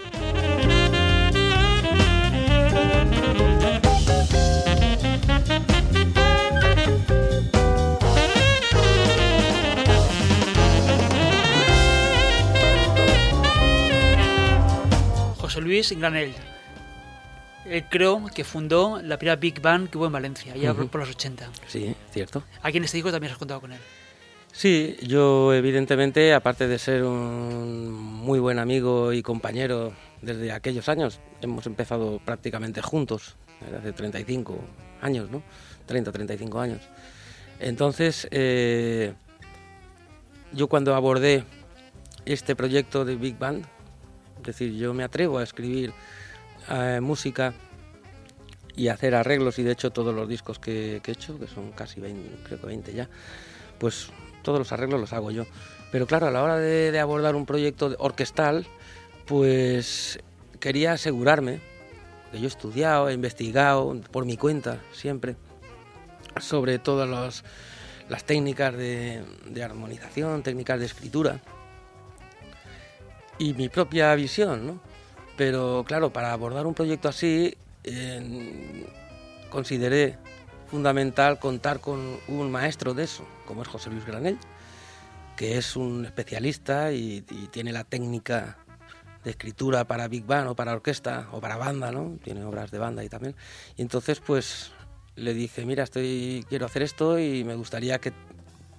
Luis 15.68 15.92
Granell. 15.92 16.32
Él 17.66 17.84
creo 17.90 18.24
que 18.34 18.42
fundó 18.42 19.02
la 19.02 19.18
primera 19.18 19.36
Big 19.36 19.60
Band 19.60 19.90
que 19.90 19.98
hubo 19.98 20.06
en 20.06 20.12
Valencia, 20.12 20.56
ya 20.56 20.72
por 20.72 21.00
los 21.00 21.10
80. 21.10 21.50
Sí, 21.66 21.94
cierto. 22.10 22.42
Aquí 22.62 22.78
en 22.78 22.84
este 22.84 22.96
disco 22.96 23.10
también 23.10 23.32
has 23.32 23.38
contado 23.38 23.60
con 23.60 23.72
él. 23.72 23.78
Sí, 24.50 24.96
yo 25.02 25.52
evidentemente, 25.52 26.32
aparte 26.32 26.66
de 26.66 26.78
ser 26.78 27.04
un 27.04 27.92
muy 27.92 28.38
buen 28.38 28.58
amigo 28.58 29.12
y 29.12 29.22
compañero 29.22 29.92
desde 30.22 30.52
aquellos 30.52 30.88
años, 30.88 31.20
hemos 31.42 31.66
empezado 31.66 32.18
prácticamente 32.24 32.80
juntos, 32.80 33.36
hace 33.78 33.92
35 33.92 34.58
años, 35.02 35.30
¿no? 35.30 35.42
30, 35.84 36.10
35 36.10 36.60
años. 36.60 36.80
Entonces, 37.60 38.26
eh, 38.30 39.12
yo 40.54 40.68
cuando 40.68 40.94
abordé 40.94 41.44
este 42.24 42.56
proyecto 42.56 43.04
de 43.04 43.16
Big 43.16 43.38
Band, 43.38 43.66
es 44.38 44.46
decir, 44.46 44.74
yo 44.74 44.94
me 44.94 45.04
atrevo 45.04 45.38
a 45.38 45.42
escribir 45.42 45.92
eh, 46.70 47.00
música 47.00 47.54
y 48.76 48.88
hacer 48.88 49.14
arreglos 49.14 49.58
y 49.58 49.62
de 49.62 49.72
hecho 49.72 49.90
todos 49.90 50.14
los 50.14 50.28
discos 50.28 50.58
que, 50.58 51.02
he 51.04 51.10
hecho, 51.10 51.38
que 51.38 51.46
son 51.46 51.72
casi 51.72 52.00
20, 52.00 52.44
creo 52.44 52.60
que 52.60 52.66
20 52.66 52.94
ya, 52.94 53.08
pues 53.78 54.10
todos 54.42 54.58
los 54.58 54.72
arreglos 54.72 55.00
los 55.00 55.12
hago 55.12 55.30
yo. 55.30 55.46
Pero 55.90 56.06
claro, 56.06 56.26
a 56.26 56.30
la 56.30 56.42
hora 56.42 56.58
de, 56.58 56.98
abordar 57.00 57.34
un 57.34 57.46
proyecto 57.46 57.96
orquestal, 57.98 58.66
pues 59.26 60.20
quería 60.60 60.92
asegurarme, 60.92 61.60
que 62.30 62.38
yo 62.38 62.44
he 62.44 62.48
estudiado, 62.48 63.08
he 63.08 63.14
investigado 63.14 64.00
por 64.12 64.26
mi 64.26 64.36
cuenta 64.36 64.80
siempre, 64.92 65.36
sobre 66.38 66.78
todas 66.78 67.42
las 68.08 68.24
técnicas 68.24 68.76
de 68.76 69.24
armonización, 69.64 70.42
técnicas 70.42 70.78
de 70.78 70.86
escritura, 70.86 71.40
y 73.38 73.54
mi 73.54 73.68
propia 73.68 74.14
visión, 74.14 74.66
¿no? 74.66 74.80
Pero 75.36 75.84
claro, 75.86 76.12
para 76.12 76.32
abordar 76.32 76.66
un 76.66 76.74
proyecto 76.74 77.08
así, 77.08 77.56
consideré 79.50 80.18
fundamental 80.66 81.38
contar 81.38 81.80
con 81.80 82.18
un 82.28 82.50
maestro 82.50 82.94
de 82.94 83.04
eso, 83.04 83.24
como 83.46 83.62
es 83.62 83.68
José 83.68 83.90
Luis 83.90 84.04
Granell, 84.04 84.38
que 85.36 85.56
es 85.56 85.76
un 85.76 86.04
especialista 86.04 86.92
y, 86.92 87.22
tiene 87.50 87.72
la 87.72 87.84
técnica 87.84 88.58
de 89.24 89.30
escritura 89.30 89.86
para 89.86 90.08
big 90.08 90.26
band 90.26 90.48
o 90.48 90.54
para 90.54 90.72
orquesta 90.72 91.28
o 91.32 91.40
para 91.40 91.56
banda, 91.56 91.92
¿no? 91.92 92.18
Tiene 92.22 92.44
obras 92.44 92.70
de 92.70 92.78
banda 92.78 93.04
y 93.04 93.08
también. 93.08 93.34
Y 93.76 93.82
entonces, 93.82 94.20
pues 94.20 94.72
le 95.16 95.34
dije, 95.34 95.64
mira, 95.64 95.84
estoy 95.84 96.44
quiero 96.48 96.66
hacer 96.66 96.82
esto 96.82 97.18
y 97.18 97.44
me 97.44 97.54
gustaría 97.54 98.00
que 98.00 98.12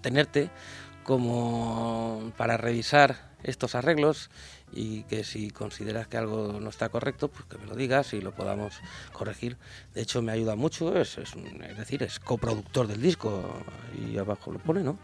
tenerte 0.01 0.49
como 1.03 2.31
para 2.37 2.57
revisar 2.57 3.28
estos 3.43 3.75
arreglos 3.75 4.29
y 4.71 5.03
que 5.03 5.23
si 5.23 5.49
consideras 5.51 6.07
que 6.07 6.17
algo 6.17 6.59
no 6.59 6.69
está 6.69 6.89
correcto, 6.89 7.29
pues 7.29 7.45
que 7.45 7.57
me 7.57 7.65
lo 7.65 7.75
digas 7.75 8.13
y 8.13 8.21
lo 8.21 8.33
podamos 8.33 8.79
corregir. 9.13 9.57
De 9.93 10.01
hecho, 10.01 10.21
me 10.21 10.31
ayuda 10.31 10.55
mucho, 10.55 10.95
es, 10.97 11.17
es, 11.17 11.33
decir, 11.77 12.03
es 12.03 12.19
coproductor 12.19 12.87
del 12.87 13.01
disco 13.01 13.63
y 13.97 14.17
abajo 14.17 14.51
lo 14.51 14.59
pone, 14.59 14.83
¿no? 14.83 14.97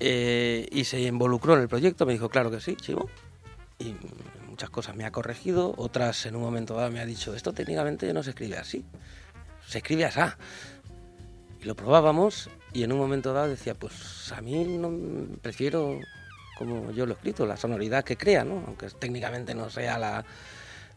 Eh, 0.00 0.68
y 0.70 0.84
se 0.84 1.00
involucró 1.00 1.54
en 1.54 1.62
el 1.62 1.68
proyecto, 1.68 2.04
me 2.04 2.12
dijo, 2.12 2.28
claro 2.28 2.50
que 2.50 2.60
sí, 2.60 2.76
chivo. 2.76 3.08
Y 3.78 3.94
muchas 4.48 4.70
cosas 4.70 4.94
me 4.94 5.04
ha 5.04 5.10
corregido, 5.10 5.74
otras 5.76 6.26
en 6.26 6.36
un 6.36 6.42
momento 6.42 6.74
dado 6.74 6.90
me 6.90 7.00
ha 7.00 7.06
dicho, 7.06 7.34
esto 7.34 7.52
técnicamente 7.52 8.12
no 8.12 8.22
se 8.22 8.30
escribe 8.30 8.56
así, 8.56 8.84
se 9.66 9.78
escribe 9.78 10.04
así. 10.04 10.20
Y 11.60 11.64
lo 11.64 11.74
probábamos 11.74 12.50
y 12.72 12.82
en 12.82 12.92
un 12.92 12.98
momento 12.98 13.32
dado 13.32 13.48
decía, 13.48 13.74
pues 13.74 14.30
a 14.32 14.40
mí 14.42 14.64
no 14.64 14.92
prefiero 15.40 15.98
como 16.56 16.90
yo 16.92 17.06
lo 17.06 17.12
he 17.12 17.16
escrito, 17.16 17.46
la 17.46 17.56
sonoridad 17.56 18.04
que 18.04 18.16
crea, 18.16 18.44
¿no? 18.44 18.62
aunque 18.66 18.88
técnicamente 18.90 19.54
no 19.54 19.70
sea 19.70 19.98
la, 19.98 20.24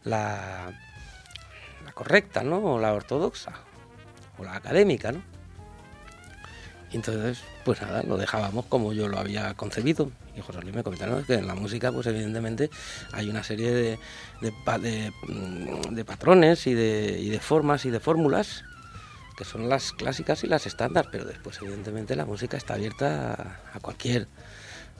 la, 0.04 0.72
correcta, 1.94 2.42
¿no? 2.42 2.58
o 2.58 2.78
la 2.78 2.92
ortodoxa, 2.92 3.52
o 4.38 4.44
la 4.44 4.54
académica. 4.54 5.12
¿no? 5.12 5.22
entonces, 6.92 7.42
pues 7.64 7.82
nada, 7.82 8.02
lo 8.02 8.16
dejábamos 8.16 8.66
como 8.66 8.92
yo 8.92 9.08
lo 9.08 9.18
había 9.18 9.54
concebido. 9.54 10.10
Y 10.36 10.40
José 10.40 10.62
Luis 10.62 10.74
me 10.74 10.84
comentaron 10.84 11.24
que 11.24 11.34
en 11.34 11.46
la 11.46 11.54
música, 11.54 11.90
pues 11.90 12.06
evidentemente 12.06 12.70
hay 13.12 13.28
una 13.28 13.42
serie 13.42 13.72
de, 13.72 13.98
de, 14.40 15.12
de, 15.90 16.04
patrones 16.04 16.66
y 16.68 16.74
de, 16.74 17.18
y 17.20 17.28
de 17.28 17.40
formas 17.40 17.84
y 17.84 17.90
de 17.90 18.00
fórmulas 18.00 18.64
que 19.36 19.44
son 19.44 19.68
las 19.68 19.92
clásicas 19.92 20.42
y 20.42 20.48
las 20.48 20.66
estándar, 20.66 21.10
pero 21.12 21.24
después 21.24 21.58
evidentemente 21.62 22.16
la 22.16 22.26
música 22.26 22.56
está 22.56 22.74
abierta 22.74 23.60
a 23.72 23.78
cualquier 23.80 24.26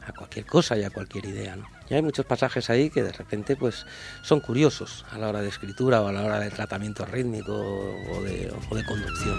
a 0.09 0.12
cualquier 0.12 0.47
cosa 0.47 0.77
y 0.77 0.85
a 0.85 0.90
cualquier 0.90 1.27
idea. 1.27 1.57
¿no? 1.57 1.68
Y 1.88 1.94
hay 1.94 2.03
muchos 2.03 2.27
pasajes 2.27 2.71
ahí 2.71 2.90
que 2.90 3.03
de 3.03 3.12
repente 3.12 3.57
pues 3.57 3.87
son 4.23 4.40
curiosos 4.40 5.05
a 5.11 5.18
la 5.18 5.29
hora 5.29 5.40
de 5.40 5.49
escritura 5.49 6.03
o 6.03 6.09
a 6.09 6.12
la 6.12 6.25
hora 6.25 6.40
de 6.40 6.51
tratamiento 6.51 7.05
rítmico 7.05 7.53
o 7.55 8.23
de, 8.23 8.53
o 8.71 8.75
de 8.75 8.85
conducción. 8.85 9.38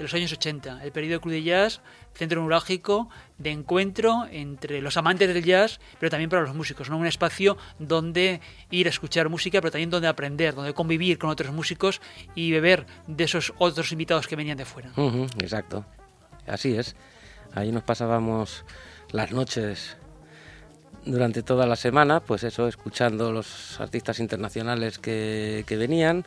De 0.00 0.04
los 0.04 0.14
años 0.14 0.32
80, 0.32 0.82
el 0.82 0.92
periodo 0.92 1.20
Club 1.20 1.34
de 1.34 1.42
Jazz, 1.42 1.82
centro 2.14 2.40
neurálgico 2.40 3.10
de 3.36 3.50
encuentro 3.50 4.26
entre 4.30 4.80
los 4.80 4.96
amantes 4.96 5.28
del 5.28 5.44
jazz, 5.44 5.78
pero 5.98 6.08
también 6.08 6.30
para 6.30 6.40
los 6.40 6.54
músicos, 6.54 6.88
¿no? 6.88 6.96
un 6.96 7.06
espacio 7.06 7.58
donde 7.78 8.40
ir 8.70 8.86
a 8.86 8.90
escuchar 8.90 9.28
música, 9.28 9.60
pero 9.60 9.70
también 9.70 9.90
donde 9.90 10.08
aprender, 10.08 10.54
donde 10.54 10.72
convivir 10.72 11.18
con 11.18 11.28
otros 11.28 11.52
músicos 11.52 12.00
y 12.34 12.50
beber 12.50 12.86
de 13.06 13.24
esos 13.24 13.52
otros 13.58 13.92
invitados 13.92 14.26
que 14.26 14.36
venían 14.36 14.56
de 14.56 14.64
fuera. 14.64 14.90
exacto, 15.38 15.84
así 16.46 16.74
es. 16.74 16.96
Ahí 17.52 17.70
nos 17.70 17.82
pasábamos 17.82 18.64
las 19.12 19.32
noches 19.32 19.98
durante 21.04 21.42
toda 21.42 21.66
la 21.66 21.76
semana, 21.76 22.20
pues 22.20 22.42
eso, 22.44 22.68
escuchando 22.68 23.32
los 23.32 23.78
artistas 23.78 24.18
internacionales 24.18 24.98
que, 24.98 25.64
que 25.66 25.76
venían 25.76 26.24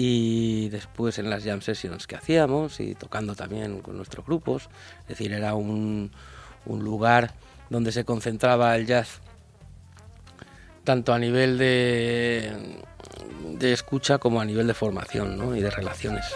y 0.00 0.68
después 0.68 1.18
en 1.18 1.28
las 1.28 1.42
jam 1.42 1.60
sessions 1.60 2.06
que 2.06 2.14
hacíamos 2.14 2.78
y 2.78 2.94
tocando 2.94 3.34
también 3.34 3.80
con 3.80 3.96
nuestros 3.96 4.24
grupos. 4.24 4.70
Es 5.02 5.08
decir, 5.08 5.32
era 5.32 5.54
un, 5.54 6.12
un 6.66 6.84
lugar 6.84 7.34
donde 7.68 7.90
se 7.90 8.04
concentraba 8.04 8.76
el 8.76 8.86
jazz, 8.86 9.18
tanto 10.84 11.12
a 11.12 11.18
nivel 11.18 11.58
de, 11.58 12.80
de 13.54 13.72
escucha 13.72 14.18
como 14.18 14.40
a 14.40 14.44
nivel 14.44 14.68
de 14.68 14.74
formación 14.74 15.36
¿no? 15.36 15.56
y 15.56 15.60
de 15.60 15.70
relaciones. 15.70 16.26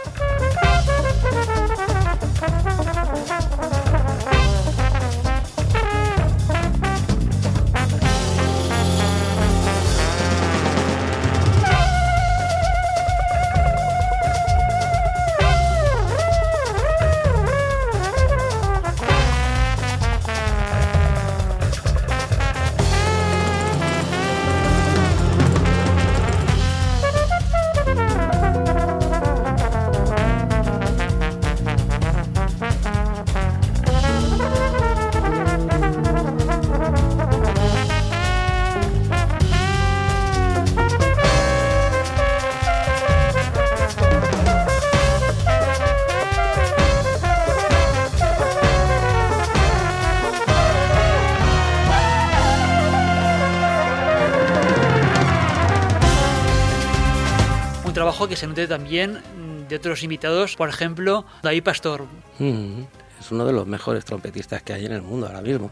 También 58.69 59.21
de 59.69 59.77
otros 59.77 60.03
invitados, 60.03 60.57
por 60.57 60.69
ejemplo, 60.69 61.25
David 61.43 61.63
Pastor. 61.63 62.07
Mm, 62.39 62.83
es 63.21 63.31
uno 63.31 63.45
de 63.45 63.53
los 63.53 63.67
mejores 63.67 64.05
trompetistas 64.05 64.63
que 64.63 64.73
hay 64.73 64.87
en 64.87 64.93
el 64.93 65.03
mundo 65.03 65.27
ahora 65.27 65.41
mismo. 65.41 65.71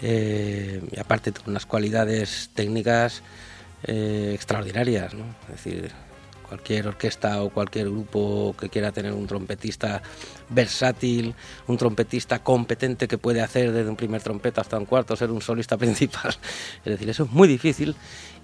Eh, 0.00 0.80
y 0.90 0.98
aparte 0.98 1.32
unas 1.46 1.66
cualidades 1.66 2.50
técnicas 2.54 3.22
eh, 3.84 4.32
extraordinarias. 4.34 5.12
Es 5.12 5.64
decir, 5.64 5.92
cualquier 6.48 6.88
orquesta 6.88 7.42
o 7.42 7.50
cualquier 7.50 7.90
grupo 7.90 8.54
que 8.58 8.68
quiera 8.68 8.90
tener 8.90 9.12
un 9.12 9.26
trompetista 9.26 10.02
versátil, 10.48 11.34
un 11.66 11.76
trompetista 11.76 12.42
competente 12.42 13.06
que 13.06 13.18
puede 13.18 13.42
hacer 13.42 13.72
desde 13.72 13.90
un 13.90 13.96
primer 13.96 14.22
trompeta 14.22 14.62
hasta 14.62 14.78
un 14.78 14.86
cuarto, 14.86 15.14
ser 15.14 15.30
un 15.30 15.42
solista 15.42 15.76
principal. 15.78 16.34
Es 16.84 16.92
decir, 16.92 17.08
eso 17.08 17.24
es 17.24 17.30
muy 17.30 17.48
difícil 17.48 17.94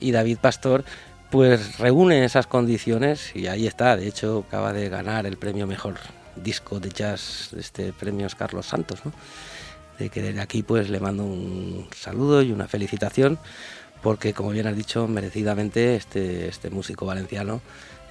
y 0.00 0.12
David 0.12 0.38
Pastor 0.38 0.84
pues 1.30 1.78
reúne 1.78 2.24
esas 2.24 2.46
condiciones 2.46 3.34
y 3.34 3.46
ahí 3.46 3.66
está. 3.66 3.96
De 3.96 4.06
hecho, 4.06 4.44
acaba 4.46 4.72
de 4.72 4.88
ganar 4.88 5.26
el 5.26 5.36
premio 5.36 5.66
mejor 5.66 5.96
disco 6.36 6.80
de 6.80 6.90
jazz 6.90 7.50
de 7.52 7.60
este 7.60 7.92
premio 7.92 8.26
es 8.26 8.34
Carlos 8.34 8.66
Santos. 8.66 9.00
De 9.98 10.08
que 10.08 10.22
desde 10.22 10.40
aquí 10.40 10.62
pues 10.62 10.90
le 10.90 10.98
mando 10.98 11.24
un 11.24 11.88
saludo 11.94 12.42
y 12.42 12.50
una 12.50 12.66
felicitación 12.66 13.38
porque 14.02 14.34
como 14.34 14.50
bien 14.50 14.66
has 14.66 14.76
dicho 14.76 15.06
merecidamente 15.08 15.96
este, 15.96 16.48
este 16.48 16.68
músico 16.68 17.06
valenciano 17.06 17.62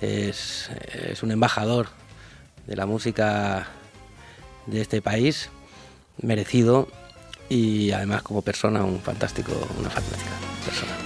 es, 0.02 0.69
es 0.93 1.21
un 1.23 1.32
embajador 1.32 1.89
de 2.67 2.76
la 2.76 2.86
música 2.86 3.67
de 4.65 4.82
este 4.82 5.02
país 5.02 5.49
merecido 6.21 6.88
y 7.49 7.91
además 7.91 8.23
como 8.23 8.41
persona 8.41 8.84
un 8.84 9.02
fantástico 9.02 9.52
una 9.78 9.89
fantástica 9.89 10.32
persona. 10.65 11.02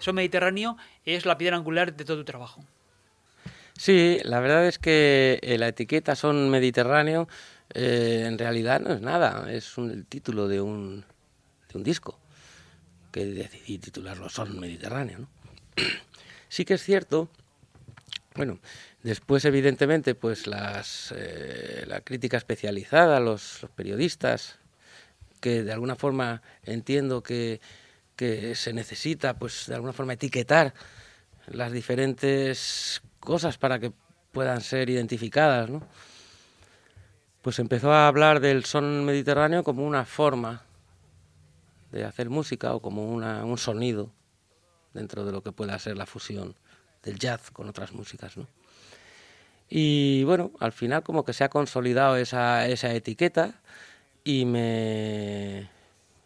Son 0.00 0.16
Mediterráneo 0.16 0.76
es 1.04 1.24
la 1.26 1.38
piedra 1.38 1.56
angular 1.56 1.94
de 1.94 2.04
todo 2.04 2.16
tu 2.16 2.24
trabajo. 2.24 2.64
Sí, 3.78 4.18
la 4.24 4.40
verdad 4.40 4.66
es 4.66 4.78
que 4.78 5.38
eh, 5.42 5.56
la 5.56 5.68
etiqueta 5.68 6.16
Son 6.16 6.50
Mediterráneo 6.50 7.28
eh, 7.72 8.24
en 8.26 8.38
realidad 8.38 8.80
no 8.80 8.92
es 8.92 9.00
nada, 9.00 9.50
es 9.52 9.78
el 9.78 10.04
título 10.06 10.48
de 10.48 10.60
un, 10.60 11.04
de 11.70 11.78
un 11.78 11.84
disco 11.84 12.18
que 13.12 13.24
decidí 13.26 13.78
titularlo 13.78 14.28
Son 14.28 14.58
Mediterráneo. 14.58 15.28
Sí 16.52 16.64
que 16.64 16.74
es 16.74 16.82
cierto, 16.82 17.28
bueno, 18.34 18.58
después 19.04 19.44
evidentemente 19.44 20.16
pues 20.16 20.48
las, 20.48 21.14
eh, 21.16 21.84
la 21.86 22.00
crítica 22.00 22.38
especializada, 22.38 23.20
los 23.20 23.68
periodistas, 23.76 24.58
que 25.40 25.62
de 25.62 25.72
alguna 25.72 25.94
forma 25.94 26.42
entiendo 26.64 27.22
que 27.22 27.60
que 28.20 28.54
se 28.54 28.74
necesita, 28.74 29.38
pues 29.38 29.64
de 29.66 29.74
alguna 29.76 29.94
forma, 29.94 30.12
etiquetar 30.12 30.74
las 31.46 31.72
diferentes 31.72 33.00
cosas 33.18 33.56
para 33.56 33.78
que 33.78 33.94
puedan 34.30 34.60
ser 34.60 34.90
identificadas, 34.90 35.70
¿no? 35.70 35.82
Pues 37.40 37.58
empezó 37.60 37.90
a 37.94 38.08
hablar 38.08 38.40
del 38.40 38.66
son 38.66 39.06
mediterráneo 39.06 39.64
como 39.64 39.86
una 39.86 40.04
forma 40.04 40.64
de 41.92 42.04
hacer 42.04 42.28
música 42.28 42.74
o 42.74 42.82
como 42.82 43.10
una, 43.10 43.42
un 43.46 43.56
sonido 43.56 44.10
dentro 44.92 45.24
de 45.24 45.32
lo 45.32 45.42
que 45.42 45.52
pueda 45.52 45.78
ser 45.78 45.96
la 45.96 46.04
fusión 46.04 46.54
del 47.02 47.18
jazz 47.18 47.50
con 47.50 47.70
otras 47.70 47.94
músicas, 47.94 48.36
¿no? 48.36 48.46
Y 49.66 50.24
bueno, 50.24 50.50
al 50.60 50.72
final 50.72 51.02
como 51.02 51.24
que 51.24 51.32
se 51.32 51.42
ha 51.42 51.48
consolidado 51.48 52.18
esa, 52.18 52.68
esa 52.68 52.92
etiqueta 52.92 53.62
y 54.24 54.44
me, 54.44 55.70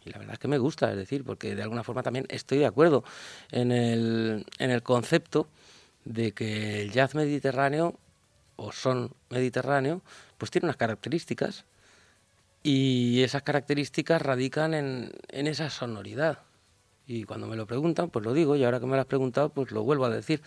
y 0.05 0.11
la 0.11 0.19
verdad 0.19 0.33
es 0.33 0.39
que 0.39 0.47
me 0.47 0.59
gusta, 0.59 0.91
es 0.91 0.97
decir, 0.97 1.23
porque 1.23 1.55
de 1.55 1.63
alguna 1.63 1.83
forma 1.83 2.03
también 2.03 2.25
estoy 2.29 2.59
de 2.59 2.67
acuerdo 2.67 3.03
en 3.51 3.71
el, 3.71 4.45
en 4.59 4.69
el 4.69 4.83
concepto 4.83 5.49
de 6.05 6.31
que 6.31 6.83
el 6.83 6.91
jazz 6.91 7.15
mediterráneo 7.15 7.99
o 8.55 8.71
son 8.71 9.11
mediterráneo, 9.29 10.01
pues 10.37 10.51
tiene 10.51 10.65
unas 10.65 10.77
características 10.77 11.65
y 12.61 13.23
esas 13.23 13.41
características 13.41 14.21
radican 14.21 14.73
en, 14.73 15.11
en 15.29 15.47
esa 15.47 15.69
sonoridad. 15.69 16.39
Y 17.07 17.23
cuando 17.23 17.47
me 17.47 17.55
lo 17.55 17.67
preguntan, 17.67 18.09
pues 18.09 18.23
lo 18.25 18.33
digo, 18.33 18.55
y 18.55 18.63
ahora 18.63 18.79
que 18.79 18.85
me 18.85 18.95
lo 18.95 19.01
has 19.01 19.07
preguntado, 19.07 19.49
pues 19.49 19.71
lo 19.71 19.83
vuelvo 19.83 20.05
a 20.05 20.09
decir. 20.09 20.41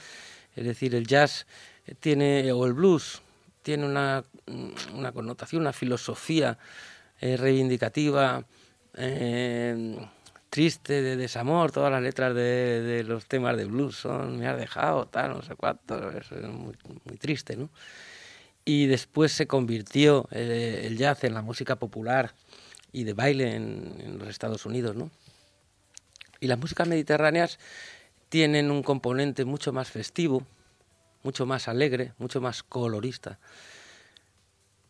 Es 0.57 0.65
decir, 0.65 0.95
el 0.95 1.07
jazz 1.07 1.47
tiene, 2.01 2.51
o 2.53 2.67
el 2.67 2.73
blues, 2.73 3.23
tiene 3.63 3.87
una, 3.87 4.25
una 4.95 5.13
connotación, 5.13 5.63
una 5.63 5.73
filosofía 5.73 6.59
eh, 7.21 7.37
reivindicativa, 7.37 8.45
eh, 8.99 9.97
triste, 10.51 11.03
de 11.03 11.17
desamor, 11.17 11.73
todas 11.73 11.93
las 11.93 12.03
letras 12.03 12.35
de, 12.35 13.05
los 13.07 13.27
temas 13.27 13.57
de 13.57 13.65
blues 13.65 13.97
son, 13.97 14.39
me 14.39 14.49
has 14.49 14.59
dejado, 14.59 15.07
tal, 15.07 15.35
no 15.35 15.43
sé 15.43 15.55
cuánto, 15.55 16.11
es 16.11 16.31
muy, 16.33 16.75
triste, 17.19 17.57
¿no? 17.57 17.71
Y 18.65 18.87
después 18.87 19.33
se 19.33 19.47
convirtió 19.47 20.29
eh, 20.31 20.83
el 20.85 20.99
jazz 20.99 21.25
en 21.25 21.35
la 21.35 21.43
música 21.43 21.77
popular 21.77 22.35
y 22.93 23.05
de 23.05 23.15
baile 23.15 23.55
en, 23.55 24.19
los 24.19 24.29
Estados 24.29 24.67
Unidos, 24.67 24.97
¿no? 24.97 25.11
Y 26.41 26.47
las 26.47 26.59
músicas 26.59 26.87
mediterráneas 26.87 27.59
tienen 28.29 28.71
un 28.71 28.83
componente 28.83 29.45
mucho 29.45 29.73
más 29.73 29.91
festivo, 29.91 30.47
mucho 31.23 31.47
más 31.47 31.69
alegre, 31.69 32.13
mucho 32.19 32.41
más 32.41 32.63
colorista. 32.63 33.39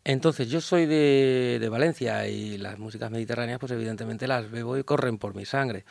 Entonces, 0.03 0.49
yo 0.49 0.61
soy 0.61 0.85
de, 0.85 1.67
Valencia 1.69 2.27
y 2.27 2.57
las 2.57 2.79
músicas 2.79 3.11
mediterráneas, 3.11 3.59
pues 3.59 3.71
evidentemente 3.71 4.27
las 4.27 4.49
bebo 4.49 4.77
y 4.77 4.83
corren 4.83 5.17
por 5.17 5.35
mi 5.35 5.45
sangre. 5.45 5.85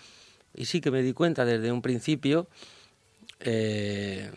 Y 0.55 0.65
sí 0.65 0.81
que 0.81 0.91
me 0.91 1.03
di 1.03 1.13
cuenta 1.13 1.45
desde 1.45 1.71
un 1.71 1.83
principio, 1.83 2.49
eh, 3.41 4.33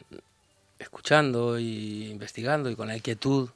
escuchando 0.78 1.58
y 1.60 2.10
investigando 2.12 2.70
y 2.70 2.76
con 2.76 2.88
la 2.88 2.98
inquietud 2.98 3.50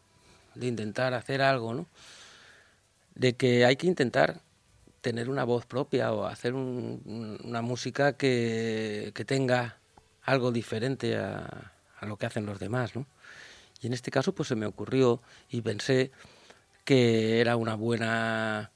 de 0.56 0.67
intentar 0.67 1.13
hacer 1.13 1.41
algo, 1.41 1.73
¿no? 1.73 1.86
De 3.13 3.34
que 3.34 3.65
hay 3.65 3.75
que 3.75 3.88
intentar 3.88 4.41
tener 5.01 5.30
una 5.30 5.43
voz 5.43 5.65
propia 5.65 6.12
o 6.13 6.25
hacer 6.25 6.54
una 6.54 7.62
música 7.62 8.13
que, 8.13 9.13
tenga 9.28 9.78
algo 10.23 10.51
diferente 10.51 11.17
a, 11.17 11.73
a 11.99 12.06
lo 12.06 12.17
que 12.17 12.25
hacen 12.25 12.45
los 12.45 12.60
demás, 12.60 12.95
¿no? 12.95 13.06
Y 13.85 13.87
en 13.87 13.93
este 13.93 14.09
caso 14.09 14.33
pues 14.33 14.49
se 14.49 14.55
me 14.55 14.65
ocurrió 14.65 15.21
y 15.47 15.61
pensé 15.61 16.09
que 16.85 17.39
era 17.39 17.55
una 17.55 17.75
buena, 17.75 18.71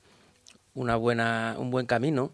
una 0.76 0.96
buena, 0.98 1.56
un 1.58 1.72
buen 1.72 1.88
camino 1.88 2.32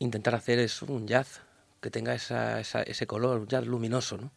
intentar 0.00 0.34
hacer 0.34 0.58
eso, 0.58 0.86
un 0.86 1.06
jazz 1.06 1.42
que 1.80 1.88
tenga 1.88 2.16
esa, 2.16 2.60
ese 2.60 3.06
color, 3.06 3.38
un 3.38 3.46
jazz 3.46 3.64
luminoso, 3.64 4.16
¿no? 4.16 4.32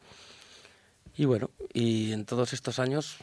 Y 1.17 1.25
bueno, 1.25 1.49
y 1.73 2.11
en 2.11 2.25
todos 2.25 2.53
estos 2.53 2.77
años 2.77 3.17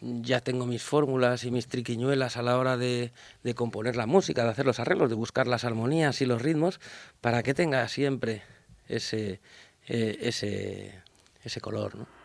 ya 0.00 0.40
tengo 0.40 0.64
mis 0.64 0.84
fórmulas 0.84 1.42
y 1.42 1.50
mis 1.50 1.66
triquiñuelas 1.66 2.36
a 2.36 2.42
la 2.42 2.58
hora 2.58 2.76
de, 2.76 3.12
de, 3.42 3.54
componer 3.56 3.96
la 3.96 4.06
música, 4.06 4.44
de 4.44 4.50
hacer 4.50 4.66
los 4.66 4.78
arreglos, 4.78 5.10
de 5.10 5.16
buscar 5.16 5.48
las 5.48 5.64
armonías 5.64 6.20
y 6.20 6.26
los 6.26 6.40
ritmos, 6.40 6.78
para 7.20 7.42
que 7.42 7.54
tenga 7.54 7.88
siempre 7.88 8.44
ese, 8.86 9.40
eh, 9.88 10.16
ese, 10.20 11.02
ese 11.42 11.60
color. 11.60 11.96
¿no? 11.96 12.19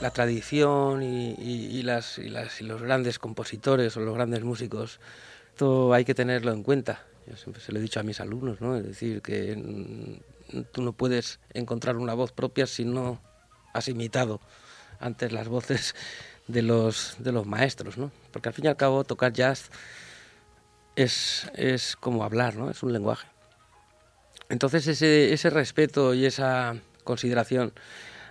La 0.00 0.10
tradición 0.10 1.02
y, 1.02 1.82
las, 1.82 2.18
y, 2.18 2.28
los 2.64 2.82
grandes 2.82 3.18
compositores 3.18 3.96
o 3.96 4.00
los 4.00 4.14
grandes 4.14 4.42
músicos, 4.42 4.98
todo 5.56 5.92
hay 5.92 6.04
que 6.04 6.14
tenerlo 6.14 6.52
en 6.52 6.62
cuenta. 6.62 7.04
Yo 7.26 7.36
siempre 7.36 7.62
se 7.62 7.72
lo 7.72 7.78
he 7.78 7.82
dicho 7.82 8.00
a 8.00 8.02
mis 8.02 8.20
alumnos, 8.20 8.60
¿no? 8.60 8.76
Es 8.76 8.84
decir, 8.84 9.20
que 9.20 10.20
tú 10.72 10.82
no 10.82 10.92
puedes 10.92 11.38
encontrar 11.52 11.96
una 11.96 12.14
voz 12.14 12.32
propia 12.32 12.66
si 12.66 12.84
no 12.84 13.20
has 13.72 13.88
imitado 13.88 14.40
antes 14.98 15.32
las 15.32 15.48
voces 15.48 15.94
de 16.48 16.62
los, 16.62 17.16
de 17.18 17.32
los 17.32 17.46
maestros, 17.46 17.98
¿no? 17.98 18.10
Porque 18.32 18.48
al 18.48 18.54
fin 18.54 18.64
y 18.64 18.68
al 18.68 18.76
cabo 18.76 19.04
tocar 19.04 19.32
jazz 19.32 19.70
es, 20.96 21.50
es 21.54 21.96
como 21.96 22.24
hablar, 22.24 22.56
¿no? 22.56 22.70
Es 22.70 22.82
un 22.82 22.92
lenguaje. 22.92 23.28
Entonces 24.48 24.86
ese, 24.86 25.32
ese 25.32 25.50
respeto 25.50 26.14
y 26.14 26.24
esa 26.26 26.76
consideración 27.04 27.72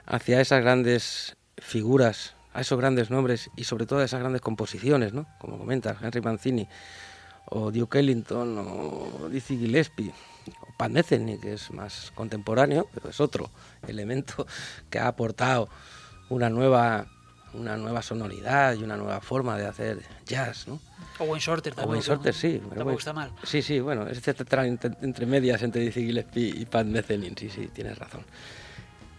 hacia 0.05 0.41
esas 0.41 0.61
grandes 0.61 1.37
figuras, 1.61 2.35
a 2.53 2.61
esos 2.61 2.79
grandes 2.79 3.09
nombres 3.09 3.49
y 3.55 3.63
sobre 3.63 3.85
todo 3.85 3.99
a 3.99 4.05
esas 4.05 4.19
grandes 4.19 4.41
composiciones, 4.41 5.13
¿no? 5.13 5.27
Como 5.39 5.57
comentas, 5.57 5.97
Henry 6.01 6.21
Mancini, 6.21 6.67
o 7.45 7.71
Duke 7.71 7.99
Ellington, 7.99 8.57
o 8.57 9.29
Dizzy 9.29 9.57
Gillespie, 9.57 10.11
o 10.61 10.77
Pan 10.77 10.93
Metheny, 10.93 11.39
que 11.39 11.53
es 11.53 11.71
más 11.71 12.11
contemporáneo, 12.15 12.87
pero 12.93 13.09
es 13.09 13.19
otro 13.19 13.49
elemento 13.87 14.45
que 14.89 14.99
ha 14.99 15.07
aportado 15.07 15.69
una 16.29 16.49
nueva 16.49 17.07
una 17.53 17.77
nueva 17.77 18.03
sonoridad 18.03 18.75
y 18.75 18.83
una 18.83 18.95
nueva 18.95 19.21
forma 19.21 19.57
de 19.57 19.65
hacer 19.65 19.99
jazz, 20.25 20.67
¿no? 20.67 20.79
O 21.17 21.23
Wayne 21.23 21.39
Shorter 21.39 21.73
también. 21.73 21.87
O 21.87 21.91
Wayne 21.91 22.05
Shorter, 22.05 22.33
sí. 22.33 22.61
Tampoco 22.69 22.99
está 22.99 23.11
mal. 23.11 23.31
Sí, 23.43 23.63
sí, 23.63 23.79
bueno, 23.79 24.07
es 24.07 24.25
entre, 24.27 24.91
entre 25.01 25.25
medias 25.25 25.61
entre 25.63 25.81
Dizzy 25.81 26.05
Gillespie 26.05 26.53
y 26.55 26.65
Pat 26.65 26.85
Metheny, 26.85 27.33
sí, 27.35 27.49
sí, 27.49 27.67
tienes 27.73 27.97
razón. 27.97 28.23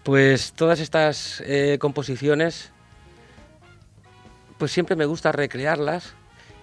Pues 0.03 0.53
todas 0.53 0.81
estas 0.81 1.43
eh, 1.45 1.77
composiciones, 1.79 2.71
pues 4.57 4.73
siempre 4.73 4.97
me 4.97 5.05
gusta 5.05 5.31
recrearlas 5.31 6.15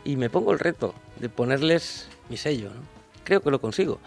y 0.03 0.15
me 0.15 0.29
pongo 0.29 0.53
el 0.53 0.59
reto 0.59 0.95
de 1.19 1.29
ponerles 1.29 2.07
mi 2.29 2.37
sello. 2.37 2.69
¿no? 2.69 2.81
Creo 3.23 3.41
que 3.41 3.51
lo 3.51 3.61
consigo, 3.61 3.99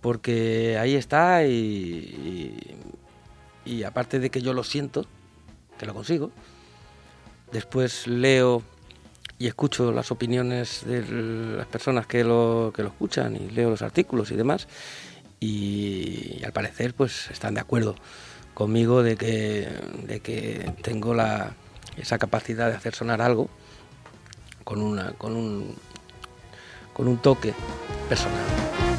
porque 0.00 0.78
ahí 0.78 0.94
está 0.94 1.44
y, 1.44 2.76
aparte 3.84 4.20
de 4.20 4.30
que 4.30 4.42
yo 4.42 4.52
lo 4.52 4.62
siento, 4.62 5.06
que 5.76 5.86
lo 5.86 5.92
consigo, 5.94 6.30
después 7.50 8.06
leo 8.06 8.62
y 9.40 9.48
escucho 9.48 9.90
las 9.90 10.12
opiniones 10.12 10.84
de 10.86 11.02
las 11.56 11.66
personas 11.66 12.06
que 12.06 12.22
lo, 12.22 12.72
que 12.74 12.82
lo 12.82 12.88
escuchan 12.90 13.34
y 13.36 13.50
leo 13.50 13.70
los 13.70 13.82
artículos 13.82 14.30
y 14.30 14.36
demás 14.36 14.66
y, 15.38 16.38
y 16.40 16.44
al 16.44 16.52
parecer 16.52 16.92
pues 16.94 17.30
están 17.30 17.54
de 17.54 17.60
acuerdo 17.60 17.94
conmigo 18.58 19.04
de 19.04 19.16
que, 19.16 19.68
de 20.02 20.18
que 20.18 20.72
tengo 20.82 21.14
la, 21.14 21.54
esa 21.96 22.18
capacidad 22.18 22.68
de 22.68 22.74
hacer 22.74 22.92
sonar 22.92 23.22
algo 23.22 23.48
con, 24.64 24.82
una, 24.82 25.12
con, 25.12 25.36
un, 25.36 25.76
con 26.92 27.06
un 27.06 27.18
toque 27.18 27.54
personal. 28.08 28.97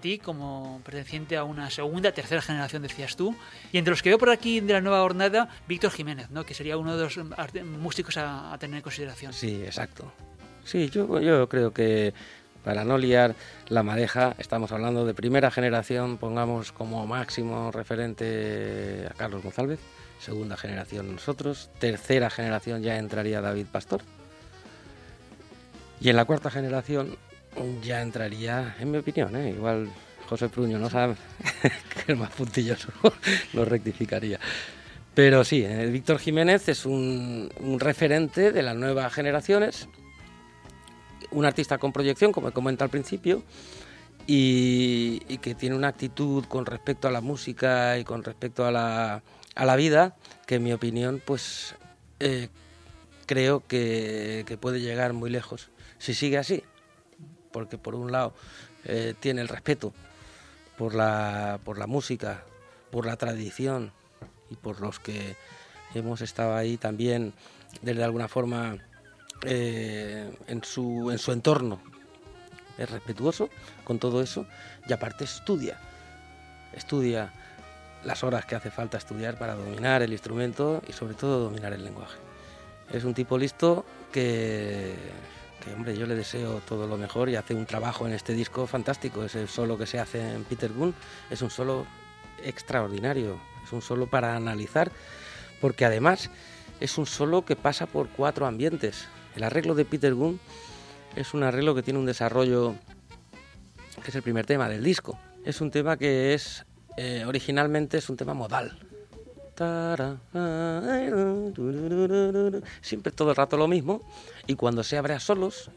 Ti 0.00 0.18
como 0.18 0.80
perteneciente 0.84 1.36
a 1.36 1.44
una 1.44 1.70
segunda, 1.70 2.12
tercera 2.12 2.42
generación, 2.42 2.82
decías 2.82 3.16
tú. 3.16 3.36
Y 3.72 3.78
entre 3.78 3.92
los 3.92 4.02
que 4.02 4.10
veo 4.10 4.18
por 4.18 4.30
aquí 4.30 4.60
de 4.60 4.72
la 4.72 4.80
nueva 4.80 5.00
jornada, 5.00 5.48
Víctor 5.68 5.90
Jiménez, 5.90 6.30
¿no? 6.30 6.44
que 6.44 6.54
sería 6.54 6.76
uno 6.76 6.96
de 6.96 7.04
los 7.04 7.16
músicos 7.64 8.16
a, 8.16 8.56
tener 8.58 8.78
en 8.78 8.82
consideración. 8.82 9.32
Sí, 9.32 9.62
exacto. 9.64 10.12
Sí, 10.64 10.90
yo, 10.90 11.20
yo 11.20 11.48
creo 11.48 11.72
que 11.72 12.12
para 12.64 12.84
no 12.84 12.98
liar 12.98 13.34
la 13.68 13.82
madeja, 13.82 14.34
estamos 14.38 14.72
hablando 14.72 15.06
de 15.06 15.14
primera 15.14 15.50
generación, 15.50 16.18
pongamos 16.18 16.72
como 16.72 17.06
máximo 17.06 17.70
referente 17.72 19.06
a 19.10 19.14
Carlos 19.14 19.42
González, 19.42 19.80
segunda 20.18 20.56
generación 20.56 21.12
nosotros, 21.12 21.70
tercera 21.78 22.28
generación 22.28 22.82
ya 22.82 22.98
entraría 22.98 23.40
David 23.40 23.66
Pastor. 23.72 24.02
Y 26.00 26.08
en 26.10 26.16
la 26.16 26.24
cuarta 26.24 26.50
generación 26.50 27.16
ya 27.82 28.02
entraría, 28.02 28.76
en 28.78 28.90
mi 28.90 28.98
opinión, 28.98 29.34
¿eh? 29.36 29.50
igual 29.50 29.90
José 30.28 30.48
Pruño 30.48 30.78
no 30.78 30.88
sabe 30.88 31.16
que 32.06 32.12
es 32.12 32.18
más 32.18 32.30
puntilloso, 32.30 32.88
lo 33.52 33.64
rectificaría. 33.64 34.38
Pero 35.14 35.42
sí, 35.44 35.64
eh, 35.64 35.86
Víctor 35.86 36.18
Jiménez 36.18 36.68
es 36.68 36.86
un, 36.86 37.50
referente 37.78 38.52
de 38.52 38.62
las 38.62 38.76
nuevas 38.76 39.12
generaciones, 39.12 39.88
un 41.32 41.44
artista 41.44 41.78
con 41.78 41.92
proyección, 41.92 42.32
como 42.32 42.48
he 42.48 42.52
comentado 42.52 42.84
al 42.84 42.90
principio, 42.90 43.42
y, 44.26 45.18
que 45.38 45.54
tiene 45.54 45.74
una 45.74 45.88
actitud 45.88 46.44
con 46.44 46.66
respecto 46.66 47.08
a 47.08 47.10
la 47.10 47.20
música 47.20 47.98
y 47.98 48.04
con 48.04 48.22
respecto 48.22 48.64
a 48.64 48.70
la, 48.70 49.22
a 49.56 49.64
la 49.64 49.76
vida, 49.76 50.16
que 50.46 50.56
en 50.56 50.62
mi 50.62 50.72
opinión, 50.72 51.20
pues 51.24 51.74
eh, 52.20 52.48
creo 53.26 53.66
que 53.66 54.58
puede 54.60 54.80
llegar 54.80 55.12
muy 55.12 55.30
lejos, 55.30 55.70
si 55.98 56.14
sigue 56.14 56.38
así 56.38 56.62
porque 57.52 57.78
por 57.78 57.94
un 57.94 58.12
lado 58.12 58.32
eh, 58.84 59.14
tiene 59.20 59.40
el 59.40 59.48
respeto 59.48 59.92
por 60.78 60.94
la, 60.94 61.60
por 61.64 61.78
la 61.78 61.86
música, 61.86 62.44
por 62.90 63.06
la 63.06 63.16
tradición 63.16 63.92
y 64.50 64.56
por 64.56 64.80
los 64.80 64.98
que 64.98 65.36
hemos 65.94 66.20
estado 66.20 66.54
ahí 66.54 66.76
también 66.76 67.32
desde 67.82 68.04
alguna 68.04 68.28
forma 68.28 68.78
eh, 69.42 70.32
en, 70.46 70.64
su, 70.64 71.10
en 71.10 71.18
su 71.18 71.32
entorno. 71.32 71.80
Es 72.78 72.90
respetuoso 72.90 73.50
con 73.84 73.98
todo 73.98 74.22
eso 74.22 74.46
y 74.88 74.92
aparte 74.92 75.24
estudia, 75.24 75.78
estudia 76.72 77.32
las 78.04 78.24
horas 78.24 78.46
que 78.46 78.54
hace 78.54 78.70
falta 78.70 78.96
estudiar 78.96 79.38
para 79.38 79.54
dominar 79.54 80.02
el 80.02 80.12
instrumento 80.12 80.82
y 80.88 80.92
sobre 80.92 81.14
todo 81.14 81.40
dominar 81.40 81.72
el 81.72 81.84
lenguaje. 81.84 82.18
Es 82.90 83.04
un 83.04 83.14
tipo 83.14 83.36
listo 83.36 83.84
que 84.12 84.94
que 85.60 85.72
hombre, 85.72 85.96
yo 85.96 86.06
le 86.06 86.14
deseo 86.14 86.60
todo 86.66 86.86
lo 86.86 86.96
mejor 86.96 87.28
y 87.28 87.36
hace 87.36 87.54
un 87.54 87.66
trabajo 87.66 88.06
en 88.06 88.12
este 88.12 88.32
disco 88.32 88.66
fantástico. 88.66 89.24
Ese 89.24 89.46
solo 89.46 89.78
que 89.78 89.86
se 89.86 89.98
hace 89.98 90.32
en 90.34 90.44
Peter 90.44 90.72
Gunn 90.72 90.94
es 91.30 91.42
un 91.42 91.50
solo 91.50 91.86
extraordinario, 92.42 93.40
es 93.62 93.72
un 93.72 93.82
solo 93.82 94.06
para 94.08 94.34
analizar, 94.34 94.90
porque 95.60 95.84
además 95.84 96.30
es 96.80 96.98
un 96.98 97.06
solo 97.06 97.44
que 97.44 97.56
pasa 97.56 97.86
por 97.86 98.08
cuatro 98.08 98.46
ambientes. 98.46 99.06
El 99.36 99.44
arreglo 99.44 99.74
de 99.74 99.84
Peter 99.84 100.14
Gunn 100.14 100.40
es 101.14 101.34
un 101.34 101.42
arreglo 101.42 101.74
que 101.74 101.82
tiene 101.82 101.98
un 101.98 102.06
desarrollo 102.06 102.74
que 104.02 104.10
es 104.10 104.14
el 104.14 104.22
primer 104.22 104.46
tema 104.46 104.68
del 104.68 104.82
disco. 104.82 105.18
Es 105.44 105.60
un 105.60 105.70
tema 105.70 105.96
que 105.96 106.34
es 106.34 106.64
eh, 106.96 107.24
originalmente 107.26 107.98
es 107.98 108.08
un 108.08 108.16
tema 108.16 108.34
modal, 108.34 108.78
Siempre 112.80 113.12
todo 113.12 113.30
el 113.30 113.36
rato 113.36 113.56
lo 113.56 113.68
mismo. 113.68 114.02
Y 114.46 114.54
cuando 114.54 114.82
se 114.82 114.96
abre 114.96 115.14
a 115.14 115.20
solos, 115.20 115.70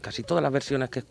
casi 0.00 0.22
todas 0.22 0.42
las 0.42 0.52
versiones 0.52 0.90
que, 0.90 1.04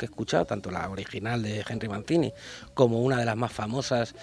he 0.00 0.04
escuchado, 0.04 0.44
tanto 0.44 0.70
la 0.70 0.88
original 0.90 1.42
de 1.42 1.64
Henry 1.68 1.88
Mancini 1.88 2.32
como 2.74 3.02
una 3.02 3.18
de 3.18 3.24
las 3.24 3.36
más 3.36 3.52
famosas 3.52 4.14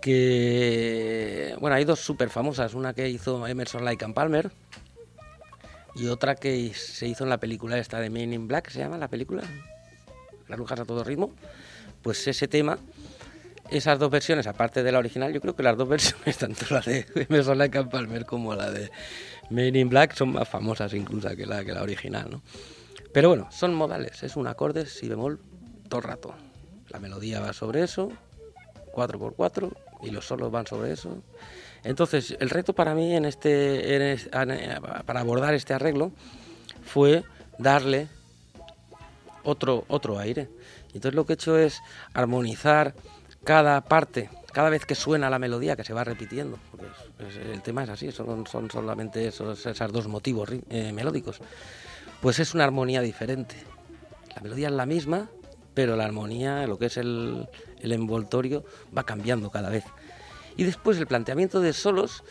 que 0.00 1.56
bueno 1.58 1.74
hay 1.74 1.84
dos 1.84 1.98
súper 1.98 2.30
famosas 2.30 2.74
una 2.74 2.94
que 2.94 3.08
hizo 3.08 3.44
Emerson 3.48 3.84
Lake 3.84 4.04
and 4.04 4.14
Palmer 4.14 4.52
y 5.96 6.06
otra 6.06 6.36
que 6.36 6.72
se 6.72 7.08
hizo 7.08 7.24
en 7.24 7.30
la 7.30 7.38
película 7.38 7.76
esta 7.78 7.98
de 7.98 8.08
Men 8.08 8.32
in 8.32 8.46
Black 8.46 8.70
se 8.70 8.78
llama 8.78 8.96
la 8.96 9.08
película 9.08 9.42
las 10.48 10.58
brujas 10.58 10.80
a 10.80 10.84
todo 10.84 11.04
ritmo. 11.04 11.30
Pues 12.02 12.26
ese 12.26 12.48
tema 12.48 12.78
esas 13.70 13.98
dos 13.98 14.10
versiones 14.10 14.46
aparte 14.46 14.82
de 14.82 14.92
la 14.92 14.98
original 14.98 15.32
yo 15.32 15.40
creo 15.40 15.54
que 15.54 15.62
las 15.62 15.76
dos 15.76 15.88
versiones 15.96 16.36
tanto 16.38 16.66
la 16.70 16.80
de 16.80 17.06
Emerson 17.14 17.58
Lake 17.58 17.84
Palmer 17.84 18.24
como 18.24 18.54
la 18.54 18.70
de 18.70 18.90
Men 19.50 19.76
in 19.76 19.88
Black 19.88 20.14
son 20.14 20.32
más 20.32 20.48
famosas 20.48 20.92
incluso 20.94 21.28
que 21.36 21.46
la 21.46 21.64
que 21.64 21.72
la 21.72 21.82
original 21.82 22.28
¿no? 22.30 22.42
pero 23.12 23.28
bueno 23.28 23.48
son 23.50 23.74
modales 23.74 24.22
es 24.22 24.36
un 24.36 24.46
acorde 24.46 24.86
si 24.86 25.08
bemol 25.08 25.40
todo 25.88 26.00
el 26.00 26.06
rato 26.06 26.34
la 26.88 26.98
melodía 26.98 27.40
va 27.40 27.52
sobre 27.52 27.82
eso 27.82 28.12
4x4 28.98 29.72
y 30.02 30.10
los 30.10 30.26
solos 30.26 30.50
van 30.50 30.66
sobre 30.66 30.92
eso. 30.92 31.22
Entonces, 31.84 32.36
el 32.40 32.50
reto 32.50 32.72
para 32.72 32.94
mí 32.94 33.14
en 33.14 33.24
este, 33.24 34.18
para 35.06 35.20
abordar 35.20 35.54
este 35.54 35.74
arreglo 35.74 36.12
fue 36.82 37.24
darle 37.58 38.08
otro, 39.44 39.84
otro 39.88 40.18
aire. 40.18 40.48
Entonces 40.86 41.14
lo 41.14 41.26
que 41.26 41.34
he 41.34 41.34
hecho 41.34 41.58
es 41.58 41.80
armonizar 42.14 42.94
cada 43.44 43.80
parte, 43.82 44.30
cada 44.52 44.70
vez 44.70 44.84
que 44.84 44.94
suena 44.94 45.30
la 45.30 45.38
melodía 45.38 45.76
que 45.76 45.84
se 45.84 45.92
va 45.92 46.04
repitiendo. 46.04 46.58
el 47.52 47.62
tema 47.62 47.84
es 47.84 47.90
así, 47.90 48.12
son, 48.12 48.46
solamente 48.46 49.26
esos, 49.26 49.62
dos 49.92 50.08
motivos 50.08 50.50
eh, 50.70 50.92
melódicos. 50.92 51.40
Pues 52.20 52.38
es 52.40 52.54
una 52.54 52.64
armonía 52.64 53.00
diferente. 53.00 53.56
La 54.34 54.42
melodía 54.42 54.68
es 54.68 54.74
la 54.74 54.86
misma, 54.86 55.28
pero 55.74 55.96
la 55.96 56.04
armonía, 56.04 56.66
lo 56.66 56.78
que 56.78 56.86
es 56.86 56.96
el, 56.96 57.48
el 57.80 57.92
envoltorio, 57.92 58.64
va 58.96 59.04
cambiando 59.04 59.50
cada 59.50 59.70
vez. 59.70 59.84
Y 60.56 60.64
después 60.64 60.98
el 60.98 61.06
planteamiento 61.06 61.60
de 61.60 61.72
solos, 61.72 62.24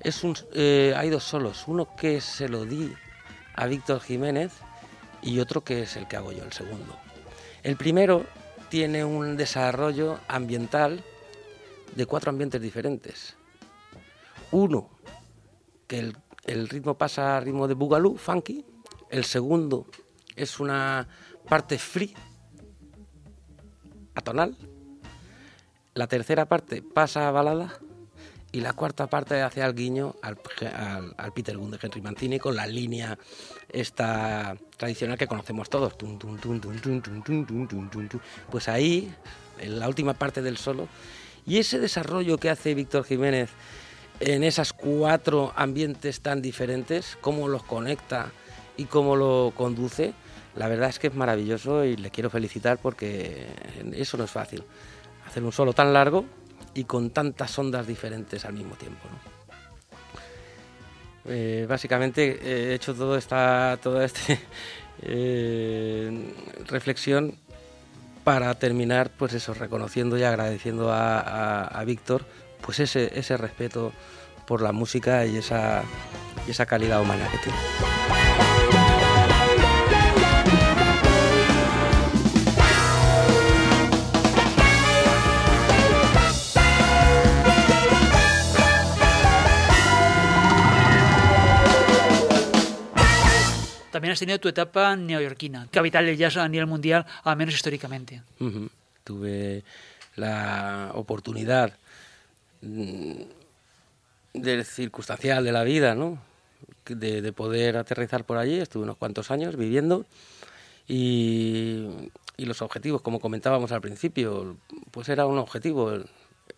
es 0.00 0.22
un, 0.22 0.36
eh, 0.52 0.94
hay 0.96 1.10
dos 1.10 1.24
solos, 1.24 1.64
uno 1.66 1.88
que 1.96 2.20
se 2.20 2.48
lo 2.48 2.64
di 2.64 2.92
a 3.54 3.66
Víctor 3.66 4.00
Jiménez 4.00 4.52
y 5.22 5.40
otro 5.40 5.64
que 5.64 5.82
es 5.82 5.96
el 5.96 6.06
que 6.06 6.16
hago 6.16 6.30
yo, 6.30 6.44
el 6.44 6.52
segundo. 6.52 6.96
El 7.62 7.76
primero 7.76 8.24
tiene 8.74 9.04
un 9.04 9.36
desarrollo 9.36 10.18
ambiental 10.26 11.04
de 11.94 12.06
cuatro 12.06 12.30
ambientes 12.30 12.60
diferentes. 12.60 13.36
Uno, 14.50 14.90
que 15.86 16.12
el, 16.46 16.68
ritmo 16.68 16.98
pasa 16.98 17.36
a 17.36 17.40
ritmo 17.40 17.68
de 17.68 17.74
boogaloo, 17.74 18.16
funky. 18.16 18.66
El 19.10 19.22
segundo 19.22 19.86
es 20.34 20.58
una 20.58 21.06
parte 21.48 21.78
free, 21.78 22.16
atonal. 24.16 24.56
La 25.94 26.08
tercera 26.08 26.46
parte 26.46 26.82
pasa 26.82 27.28
a 27.28 27.30
balada 27.30 27.78
y 28.54 28.60
la 28.60 28.72
cuarta 28.72 29.08
parte 29.08 29.42
hace 29.42 29.64
al 29.64 29.74
guiño 29.74 30.14
al, 30.22 30.36
Peter 31.32 31.58
Gunn 31.58 31.72
de 31.72 31.78
Henry 31.82 32.00
Mancini 32.00 32.38
con 32.38 32.54
la 32.54 32.68
línea 32.68 33.18
esta 33.68 34.56
tradicional 34.76 35.18
que 35.18 35.26
conocemos 35.26 35.68
todos. 35.68 35.94
Pues 38.48 38.68
ahí, 38.68 39.12
en 39.58 39.80
la 39.80 39.88
última 39.88 40.14
parte 40.14 40.40
del 40.40 40.56
solo, 40.56 40.86
y 41.44 41.58
ese 41.58 41.80
desarrollo 41.80 42.38
que 42.38 42.48
hace 42.48 42.74
Víctor 42.74 43.02
Jiménez 43.02 43.50
en 44.20 44.44
esas 44.44 44.72
cuatro 44.72 45.52
ambientes 45.56 46.20
tan 46.20 46.40
diferentes, 46.40 47.18
cómo 47.20 47.48
los 47.48 47.64
conecta 47.64 48.30
y 48.76 48.84
cómo 48.84 49.16
lo 49.16 49.52
conduce, 49.56 50.14
la 50.54 50.68
verdad 50.68 50.90
es 50.90 51.00
que 51.00 51.08
es 51.08 51.14
maravilloso 51.14 51.84
y 51.84 51.96
le 51.96 52.12
quiero 52.12 52.30
felicitar 52.30 52.78
porque 52.78 53.48
eso 53.94 54.16
no 54.16 54.22
es 54.22 54.30
fácil 54.30 54.62
hacer 55.26 55.42
un 55.42 55.50
solo 55.50 55.72
tan 55.72 55.92
largo 55.92 56.24
y 56.74 56.84
con 56.84 57.10
tantas 57.10 57.58
ondas 57.58 57.86
diferentes 57.86 58.44
al 58.44 58.54
mismo 58.54 58.74
tiempo. 58.76 59.08
Eh, 61.26 61.66
básicamente 61.68 62.38
he 62.42 62.74
hecho 62.74 62.94
todo 62.94 63.16
esta, 63.16 63.78
toda 63.82 64.04
esta 64.04 64.20
eh, 65.02 66.32
reflexión 66.66 67.38
para 68.24 68.54
terminar, 68.54 69.10
pues 69.10 69.34
eso, 69.34 69.54
reconociendo 69.54 70.18
y 70.18 70.22
agradeciendo 70.22 70.90
a, 70.92 71.82
Víctor, 71.86 72.24
pues 72.62 72.80
ese, 72.80 73.18
ese 73.18 73.36
respeto 73.36 73.92
por 74.46 74.62
la 74.62 74.72
música 74.72 75.26
y 75.26 75.36
esa, 75.36 75.82
y 76.46 76.50
esa 76.50 76.66
calidad 76.66 77.02
humana 77.02 77.28
que 77.30 77.38
tiene. 77.38 78.23
También 94.04 94.12
has 94.12 94.18
tenido 94.18 94.38
tu 94.38 94.48
etapa 94.48 94.96
neoyorquina, 94.96 95.66
capital 95.70 96.04
del 96.04 96.18
jazz 96.18 96.36
a 96.36 96.46
nivel 96.46 96.66
mundial, 96.66 97.06
al 97.22 97.38
menos 97.38 97.54
históricamente. 97.54 98.20
Tuve 99.02 99.64
la 100.16 100.90
oportunidad 100.92 101.72
mm, 102.60 103.22
del 104.34 104.64
circunstancial 104.66 105.42
de 105.42 105.52
la 105.52 105.64
vida, 105.64 105.94
¿no? 105.94 106.18
De, 106.84 107.32
poder 107.32 107.78
aterrizar 107.78 108.26
por 108.26 108.36
allí. 108.36 108.60
Estuve 108.60 108.82
unos 108.82 108.98
cuantos 108.98 109.30
años 109.30 109.56
viviendo 109.56 110.04
y, 110.86 111.88
los 112.36 112.60
objetivos, 112.60 113.00
como 113.00 113.20
comentábamos 113.20 113.72
al 113.72 113.80
principio, 113.80 114.58
pues 114.90 115.08
era 115.08 115.24
un 115.24 115.38
objetivo. 115.38 115.92
El, 115.92 116.04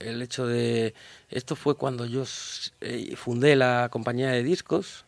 el 0.00 0.20
hecho 0.20 0.48
de... 0.48 0.94
Esto 1.30 1.54
fue 1.54 1.76
cuando 1.76 2.06
yo 2.06 2.24
eh, 2.80 3.14
fundé 3.14 3.54
la 3.54 3.88
compañía 3.88 4.30
de 4.30 4.42
discos 4.42 5.04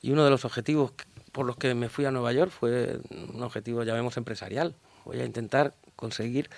y 0.00 0.12
uno 0.12 0.24
de 0.24 0.30
los 0.30 0.46
objetivos 0.46 0.92
por 1.32 1.46
los 1.46 1.56
que 1.56 1.74
me 1.74 1.88
fui 1.88 2.04
a 2.04 2.10
Nueva 2.10 2.32
York 2.32 2.50
fue 2.50 3.00
un 3.10 3.42
objetivo, 3.42 3.82
llamemos, 3.82 4.16
empresarial. 4.16 4.74
Voy 5.04 5.20
a 5.20 5.24
intentar 5.24 5.74
conseguir 5.96 6.50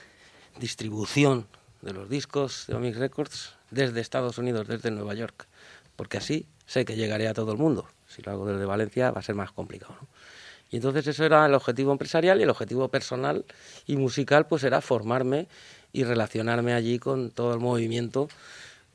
distribución 0.58 1.46
de 1.80 1.92
los 1.92 2.08
discos 2.08 2.64
de 2.66 2.74
Omix 2.74 2.96
Records 2.96 3.54
desde 3.70 4.00
Estados 4.00 4.38
Unidos, 4.38 4.66
desde 4.66 4.90
Nueva 4.90 5.14
York, 5.14 5.46
porque 5.96 6.18
así 6.18 6.46
sé 6.66 6.84
que 6.84 6.96
llegaré 6.96 7.28
a 7.28 7.34
todo 7.34 7.52
el 7.52 7.58
mundo. 7.58 7.88
Si 8.08 8.22
lo 8.22 8.32
hago 8.32 8.46
desde 8.46 8.64
Valencia 8.64 9.10
va 9.10 9.20
a 9.20 9.22
ser 9.22 9.34
más 9.34 9.52
complicado. 9.52 9.96
Y 10.70 10.76
entonces 10.76 11.06
eso 11.06 11.24
era 11.24 11.46
el 11.46 11.54
objetivo 11.54 11.92
empresarial 11.92 12.40
y 12.40 12.42
el 12.42 12.50
objetivo 12.50 12.88
personal 12.88 13.44
y 13.86 13.96
musical 13.96 14.46
pues 14.46 14.64
era 14.64 14.80
formarme 14.80 15.46
y 15.92 16.04
relacionarme 16.04 16.74
allí 16.74 16.98
con 16.98 17.30
todo 17.30 17.54
el 17.54 17.60
movimiento 17.60 18.28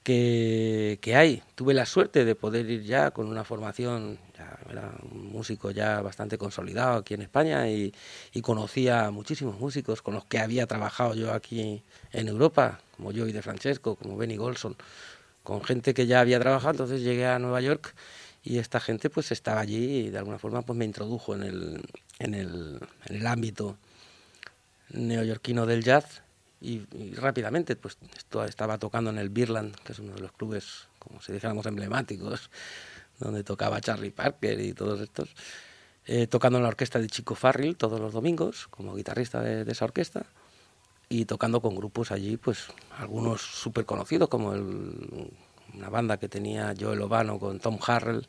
que, 0.03 1.13
hay. 1.15 1.43
Tuve 1.55 1.73
la 1.73 1.85
suerte 1.85 2.25
de 2.25 2.35
poder 2.35 2.69
ir 2.69 2.83
ya 2.83 3.11
con 3.11 3.27
una 3.27 3.43
formación, 3.43 4.19
ya 4.37 4.57
un 5.11 5.31
músico 5.31 5.71
ya 5.71 6.01
bastante 6.01 6.37
consolidado 6.37 6.97
aquí 6.97 7.13
en 7.13 7.21
España 7.21 7.69
y, 7.69 7.93
conocía 8.41 9.07
a 9.07 9.11
muchísimos 9.11 9.59
músicos 9.59 10.01
con 10.01 10.13
los 10.15 10.25
que 10.25 10.39
había 10.39 10.65
trabajado 10.65 11.13
yo 11.13 11.33
aquí 11.33 11.83
en 12.11 12.27
Europa, 12.27 12.79
como 12.95 13.11
Joey 13.11 13.31
de 13.31 13.41
Francesco, 13.41 13.95
como 13.95 14.17
Benny 14.17 14.37
Golson, 14.37 14.75
con 15.43 15.63
gente 15.63 15.93
que 15.93 16.07
ya 16.07 16.21
había 16.21 16.39
trabajado, 16.39 16.71
entonces 16.71 17.01
llegué 17.01 17.27
a 17.27 17.37
Nueva 17.39 17.61
York 17.61 17.93
y 18.43 18.57
esta 18.57 18.79
gente 18.79 19.09
pues 19.09 19.31
estaba 19.31 19.59
allí 19.59 20.07
y 20.07 20.09
de 20.09 20.17
alguna 20.17 20.39
forma 20.39 20.61
pues 20.61 20.77
me 20.77 20.85
introdujo 20.85 21.35
en 21.35 21.43
el, 21.43 21.81
en 22.19 22.33
el 22.33 23.27
ámbito 23.27 23.77
neoyorquino 24.91 25.65
del 25.65 25.83
jazz 25.83 26.23
y, 26.61 26.85
rápidamente 27.15 27.75
pues 27.75 27.97
estaba 28.47 28.77
tocando 28.77 29.09
en 29.09 29.17
el 29.17 29.29
Birland, 29.29 29.75
que 29.75 29.93
es 29.93 29.99
uno 29.99 30.13
de 30.13 30.21
los 30.21 30.31
clubes, 30.31 30.87
como 30.99 31.21
si 31.21 31.31
dijéramos, 31.31 31.65
emblemáticos, 31.65 32.49
donde 33.19 33.43
tocaba 33.43 33.81
Charlie 33.81 34.11
Parker 34.11 34.59
y 34.59 34.73
todos 34.73 34.99
estos, 35.01 35.29
eh, 36.05 36.27
tocando 36.27 36.57
en 36.57 36.63
la 36.63 36.69
orquesta 36.69 36.99
de 36.99 37.07
Chico 37.07 37.35
Farrell 37.35 37.77
todos 37.77 37.99
los 37.99 38.13
domingos 38.13 38.67
como 38.67 38.95
guitarrista 38.95 39.41
de, 39.41 39.69
esa 39.69 39.85
orquesta 39.85 40.25
y 41.07 41.25
tocando 41.25 41.61
con 41.61 41.75
grupos 41.75 42.11
allí, 42.11 42.37
pues 42.37 42.67
algunos 42.97 43.41
súper 43.41 43.85
conocidos, 43.85 44.29
como 44.29 44.53
el, 44.53 45.31
una 45.73 45.89
banda 45.89 46.17
que 46.17 46.29
tenía 46.29 46.73
Joel 46.79 47.01
Obano 47.01 47.39
con 47.39 47.59
Tom 47.59 47.79
Harrell, 47.85 48.27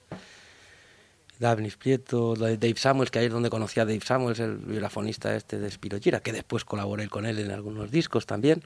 David 1.40 1.72
Prieto, 1.78 2.36
Dave 2.36 2.76
Samuels, 2.76 3.10
que 3.10 3.18
ahí 3.18 3.26
es 3.26 3.32
donde 3.32 3.48
conocí 3.48 3.80
a 3.80 3.86
Dave 3.86 4.02
Samuels, 4.04 4.38
el 4.40 4.58
vibrafonista 4.58 5.34
este 5.34 5.58
de 5.58 5.70
Spiro 5.70 5.98
Gira, 5.98 6.20
que 6.20 6.32
después 6.32 6.66
colaboré 6.66 7.08
con 7.08 7.24
él 7.24 7.38
en 7.38 7.50
algunos 7.50 7.90
discos 7.90 8.26
también. 8.26 8.62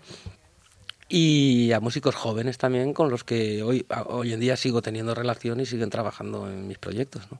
Y 1.08 1.70
a 1.70 1.78
músicos 1.78 2.16
jóvenes 2.16 2.58
también 2.58 2.92
con 2.92 3.10
los 3.10 3.22
que 3.22 3.62
hoy, 3.62 3.86
hoy 4.06 4.32
en 4.32 4.40
día 4.40 4.56
sigo 4.56 4.82
teniendo 4.82 5.14
relación 5.14 5.60
y 5.60 5.66
siguen 5.66 5.90
trabajando 5.90 6.50
en 6.50 6.66
mis 6.66 6.78
proyectos. 6.78 7.22
¿no? 7.30 7.38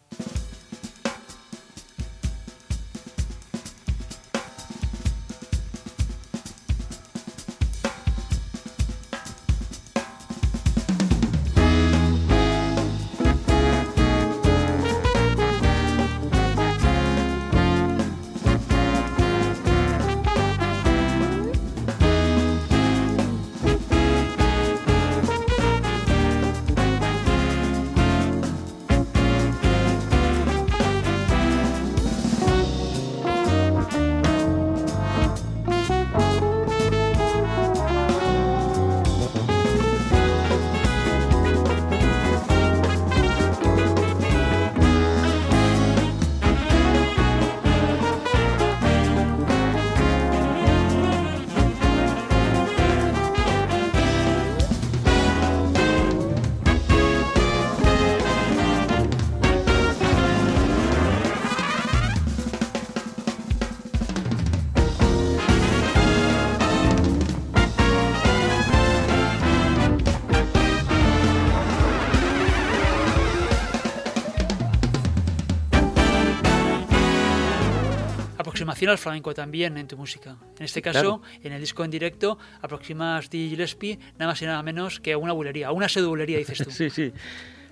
Aproximación 78.75 78.91
al 78.91 78.99
flamenco 78.99 79.35
también 79.35 79.77
en 79.77 79.87
tu 79.87 79.97
música. 79.97 80.37
En 80.59 80.65
este 80.65 80.83
caso, 80.83 81.23
en 81.43 81.53
el 81.53 81.61
disco 81.61 81.85
en 81.85 81.91
directo, 81.91 82.39
aproximas 82.61 83.31
DJ 83.31 83.51
Gillespie 83.51 83.99
nada 84.19 84.33
más 84.33 84.43
y 84.43 84.47
nada 84.47 84.63
menos 84.63 85.01
que 85.01 85.13
a 85.13 85.19
una 85.19 85.33
bulería, 85.33 85.69
a 85.69 85.73
una 85.73 85.89
sedulería, 85.89 86.39
dices 86.39 86.59
tú. 86.59 86.71
sí, 86.71 86.91
sí. 86.91 87.13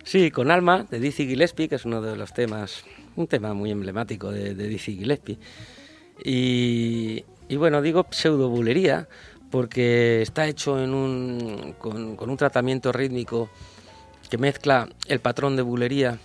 Sí, 0.04 0.30
con 0.30 0.50
Alma, 0.50 0.84
de 0.90 0.98
Dizzy 0.98 1.26
Gillespie, 1.26 1.68
que 1.68 1.76
es 1.76 1.84
uno 1.84 2.02
de 2.02 2.16
los 2.16 2.32
temas, 2.32 2.84
un 3.14 3.28
tema 3.28 3.54
muy 3.54 3.70
emblemático 3.70 4.32
de, 4.32 4.54
de 4.54 4.68
Dizzy 4.68 4.96
Gillespie. 4.96 5.38
Y, 6.24 7.24
y 7.48 7.56
bueno, 7.56 7.80
digo 7.82 8.06
pseudo 8.10 8.48
bulería 8.48 9.08
porque 9.50 10.22
está 10.22 10.46
hecho 10.46 10.82
en 10.82 10.92
un, 10.94 11.74
con, 11.78 12.16
con 12.16 12.30
un 12.30 12.36
tratamiento 12.36 12.90
rítmico 12.90 13.50
que 14.28 14.38
mezcla 14.38 14.88
el 15.06 15.20
patrón 15.20 15.56
de 15.56 15.62
bulería 15.62 16.18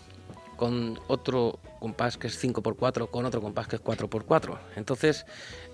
con 0.55 0.99
otro 1.07 1.59
compás 1.79 2.17
que 2.17 2.27
es 2.27 2.43
5x4 2.43 3.09
con 3.09 3.25
otro 3.25 3.41
compás 3.41 3.67
que 3.67 3.75
es 3.77 3.83
4x4. 3.83 4.57
Entonces, 4.75 5.25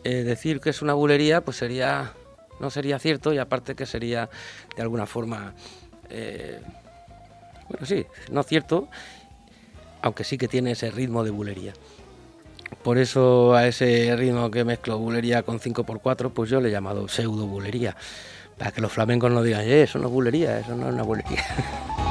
eh, 0.04 0.24
decir 0.24 0.60
que 0.60 0.70
es 0.70 0.82
una 0.82 0.93
bulería 0.93 1.41
pues 1.41 1.58
sería 1.58 2.14
no 2.60 2.70
sería 2.70 2.99
cierto 2.99 3.34
y 3.34 3.39
aparte 3.39 3.76
que 3.76 3.86
sería 3.86 4.30
de 4.76 4.82
alguna 4.82 5.06
forma 5.06 5.54
eh, 6.10 6.62
bueno 7.70 7.86
sí, 7.86 8.06
no 8.32 8.43
cierto, 8.43 8.88
aunque 10.01 10.24
sí 10.24 10.38
que 10.38 10.47
tiene 10.47 10.72
ese 10.72 10.91
ritmo 10.91 11.24
de 11.24 11.32
bulería. 11.32 11.74
Por 12.82 12.97
eso 12.97 13.54
a 13.54 13.68
ese 13.68 14.16
ritmo 14.16 14.49
que 14.51 14.66
mezclo 14.66 14.97
bulería 14.97 15.43
con 15.43 15.60
5x4, 15.60 16.32
pues 16.32 16.49
yo 16.49 16.60
le 16.60 16.70
he 16.70 16.72
llamado 16.72 17.08
pseudo 17.08 17.45
bulería. 17.45 17.95
Para 18.58 18.72
que 18.72 18.82
los 18.82 18.91
flamencos 18.91 19.32
no 19.32 19.41
digan, 19.41 19.62
eh, 19.62 19.84
eso 19.84 19.99
no 19.99 20.08
es 20.08 20.14
bulería, 20.14 20.60
eso 20.60 20.76
no 20.76 20.88
es 20.88 20.93
una 20.93 21.04
bulería. 21.04 21.43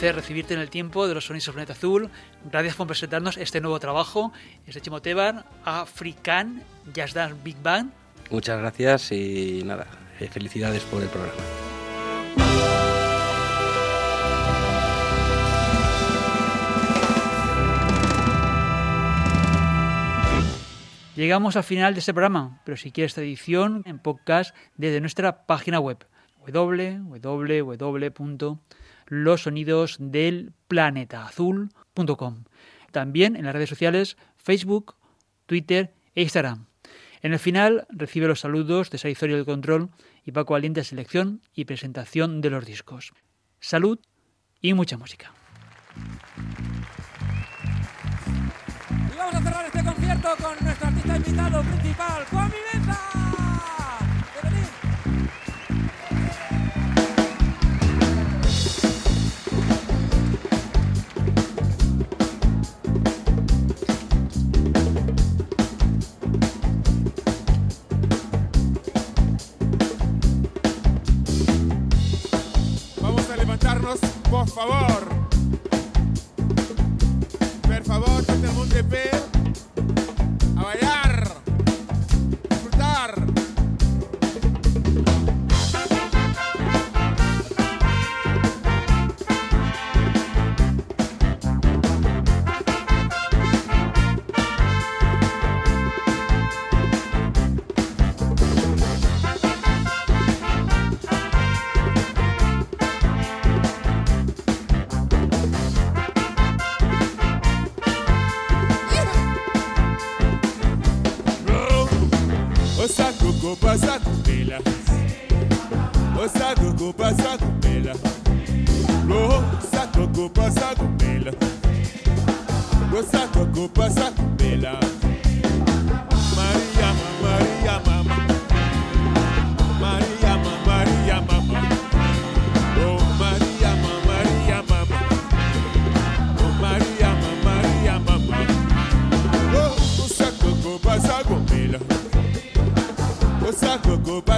placer 0.00 0.16
recibirte 0.16 0.54
en 0.54 0.60
el 0.60 0.70
tiempo 0.70 1.06
de 1.06 1.12
los 1.12 1.26
Sonidos 1.26 1.44
del 1.44 1.54
Planeta 1.56 1.74
Azul. 1.74 2.08
Gracias 2.50 2.74
por 2.74 2.86
presentarnos 2.86 3.36
este 3.36 3.60
nuevo 3.60 3.78
trabajo. 3.78 4.32
Es 4.66 4.74
de 4.74 4.80
Chimo 4.80 5.02
Tebar, 5.02 5.44
African 5.62 6.62
Jazz 6.94 7.12
Dance 7.12 7.36
Big 7.44 7.60
Band. 7.62 7.92
Muchas 8.30 8.58
gracias 8.58 9.12
y 9.12 9.62
nada, 9.62 9.86
eh, 10.18 10.28
felicidades 10.28 10.84
por 10.84 11.02
el 11.02 11.08
programa. 11.08 11.36
Llegamos 21.14 21.56
al 21.56 21.64
final 21.64 21.92
de 21.92 22.00
este 22.00 22.14
programa, 22.14 22.62
pero 22.64 22.78
si 22.78 22.90
quieres 22.90 23.10
esta 23.10 23.20
edición 23.20 23.82
en 23.84 23.98
podcast 23.98 24.56
desde 24.78 25.02
nuestra 25.02 25.44
página 25.44 25.78
web 25.78 26.06
www 26.46 27.20
los 29.10 29.42
sonidos 29.42 29.96
del 29.98 30.54
planeta 30.68 31.26
azul.com. 31.26 32.44
También 32.92 33.36
en 33.36 33.44
las 33.44 33.52
redes 33.52 33.68
sociales 33.68 34.16
Facebook, 34.36 34.94
Twitter 35.46 35.92
e 36.14 36.22
Instagram. 36.22 36.66
En 37.20 37.34
el 37.34 37.38
final 37.38 37.86
recibe 37.90 38.28
los 38.28 38.40
saludos 38.40 38.90
de 38.90 38.96
Saizorio 38.96 39.36
del 39.36 39.44
Control 39.44 39.90
y 40.24 40.32
Paco 40.32 40.54
Valiente 40.54 40.84
selección 40.84 41.42
y 41.52 41.66
presentación 41.66 42.40
de 42.40 42.50
los 42.50 42.64
discos. 42.64 43.12
Salud 43.58 43.98
y 44.62 44.72
mucha 44.72 44.96
música. 44.96 45.34
Y 49.12 49.18
vamos 49.18 49.34
a 49.34 49.42
cerrar 49.42 49.66
este 49.66 49.84
concierto 49.84 50.28
con 50.40 50.64
nuestro 50.64 50.88
artista 50.88 51.16
invitado 51.16 51.62
principal, 51.62 52.24
por 52.30 53.09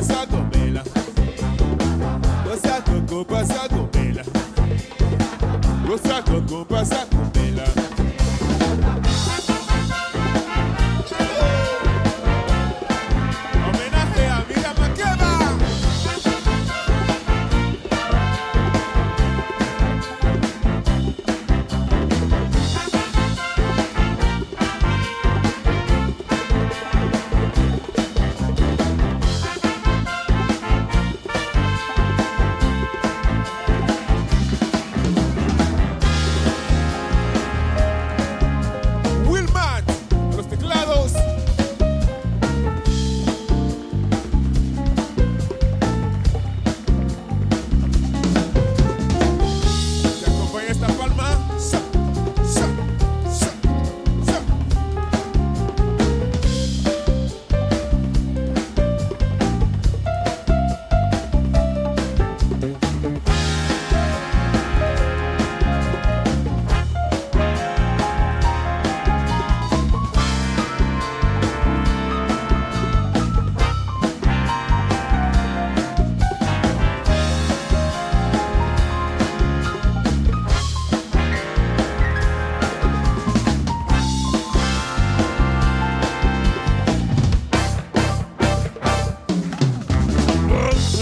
passa 0.03 0.27
gobela. 0.27 0.83
Rosa 2.45 2.83
coco 2.83 3.25
passa 3.25 3.69
gobela. 3.69 4.23
Rosa 5.87 6.23
coco 6.23 6.65
passa 6.65 7.12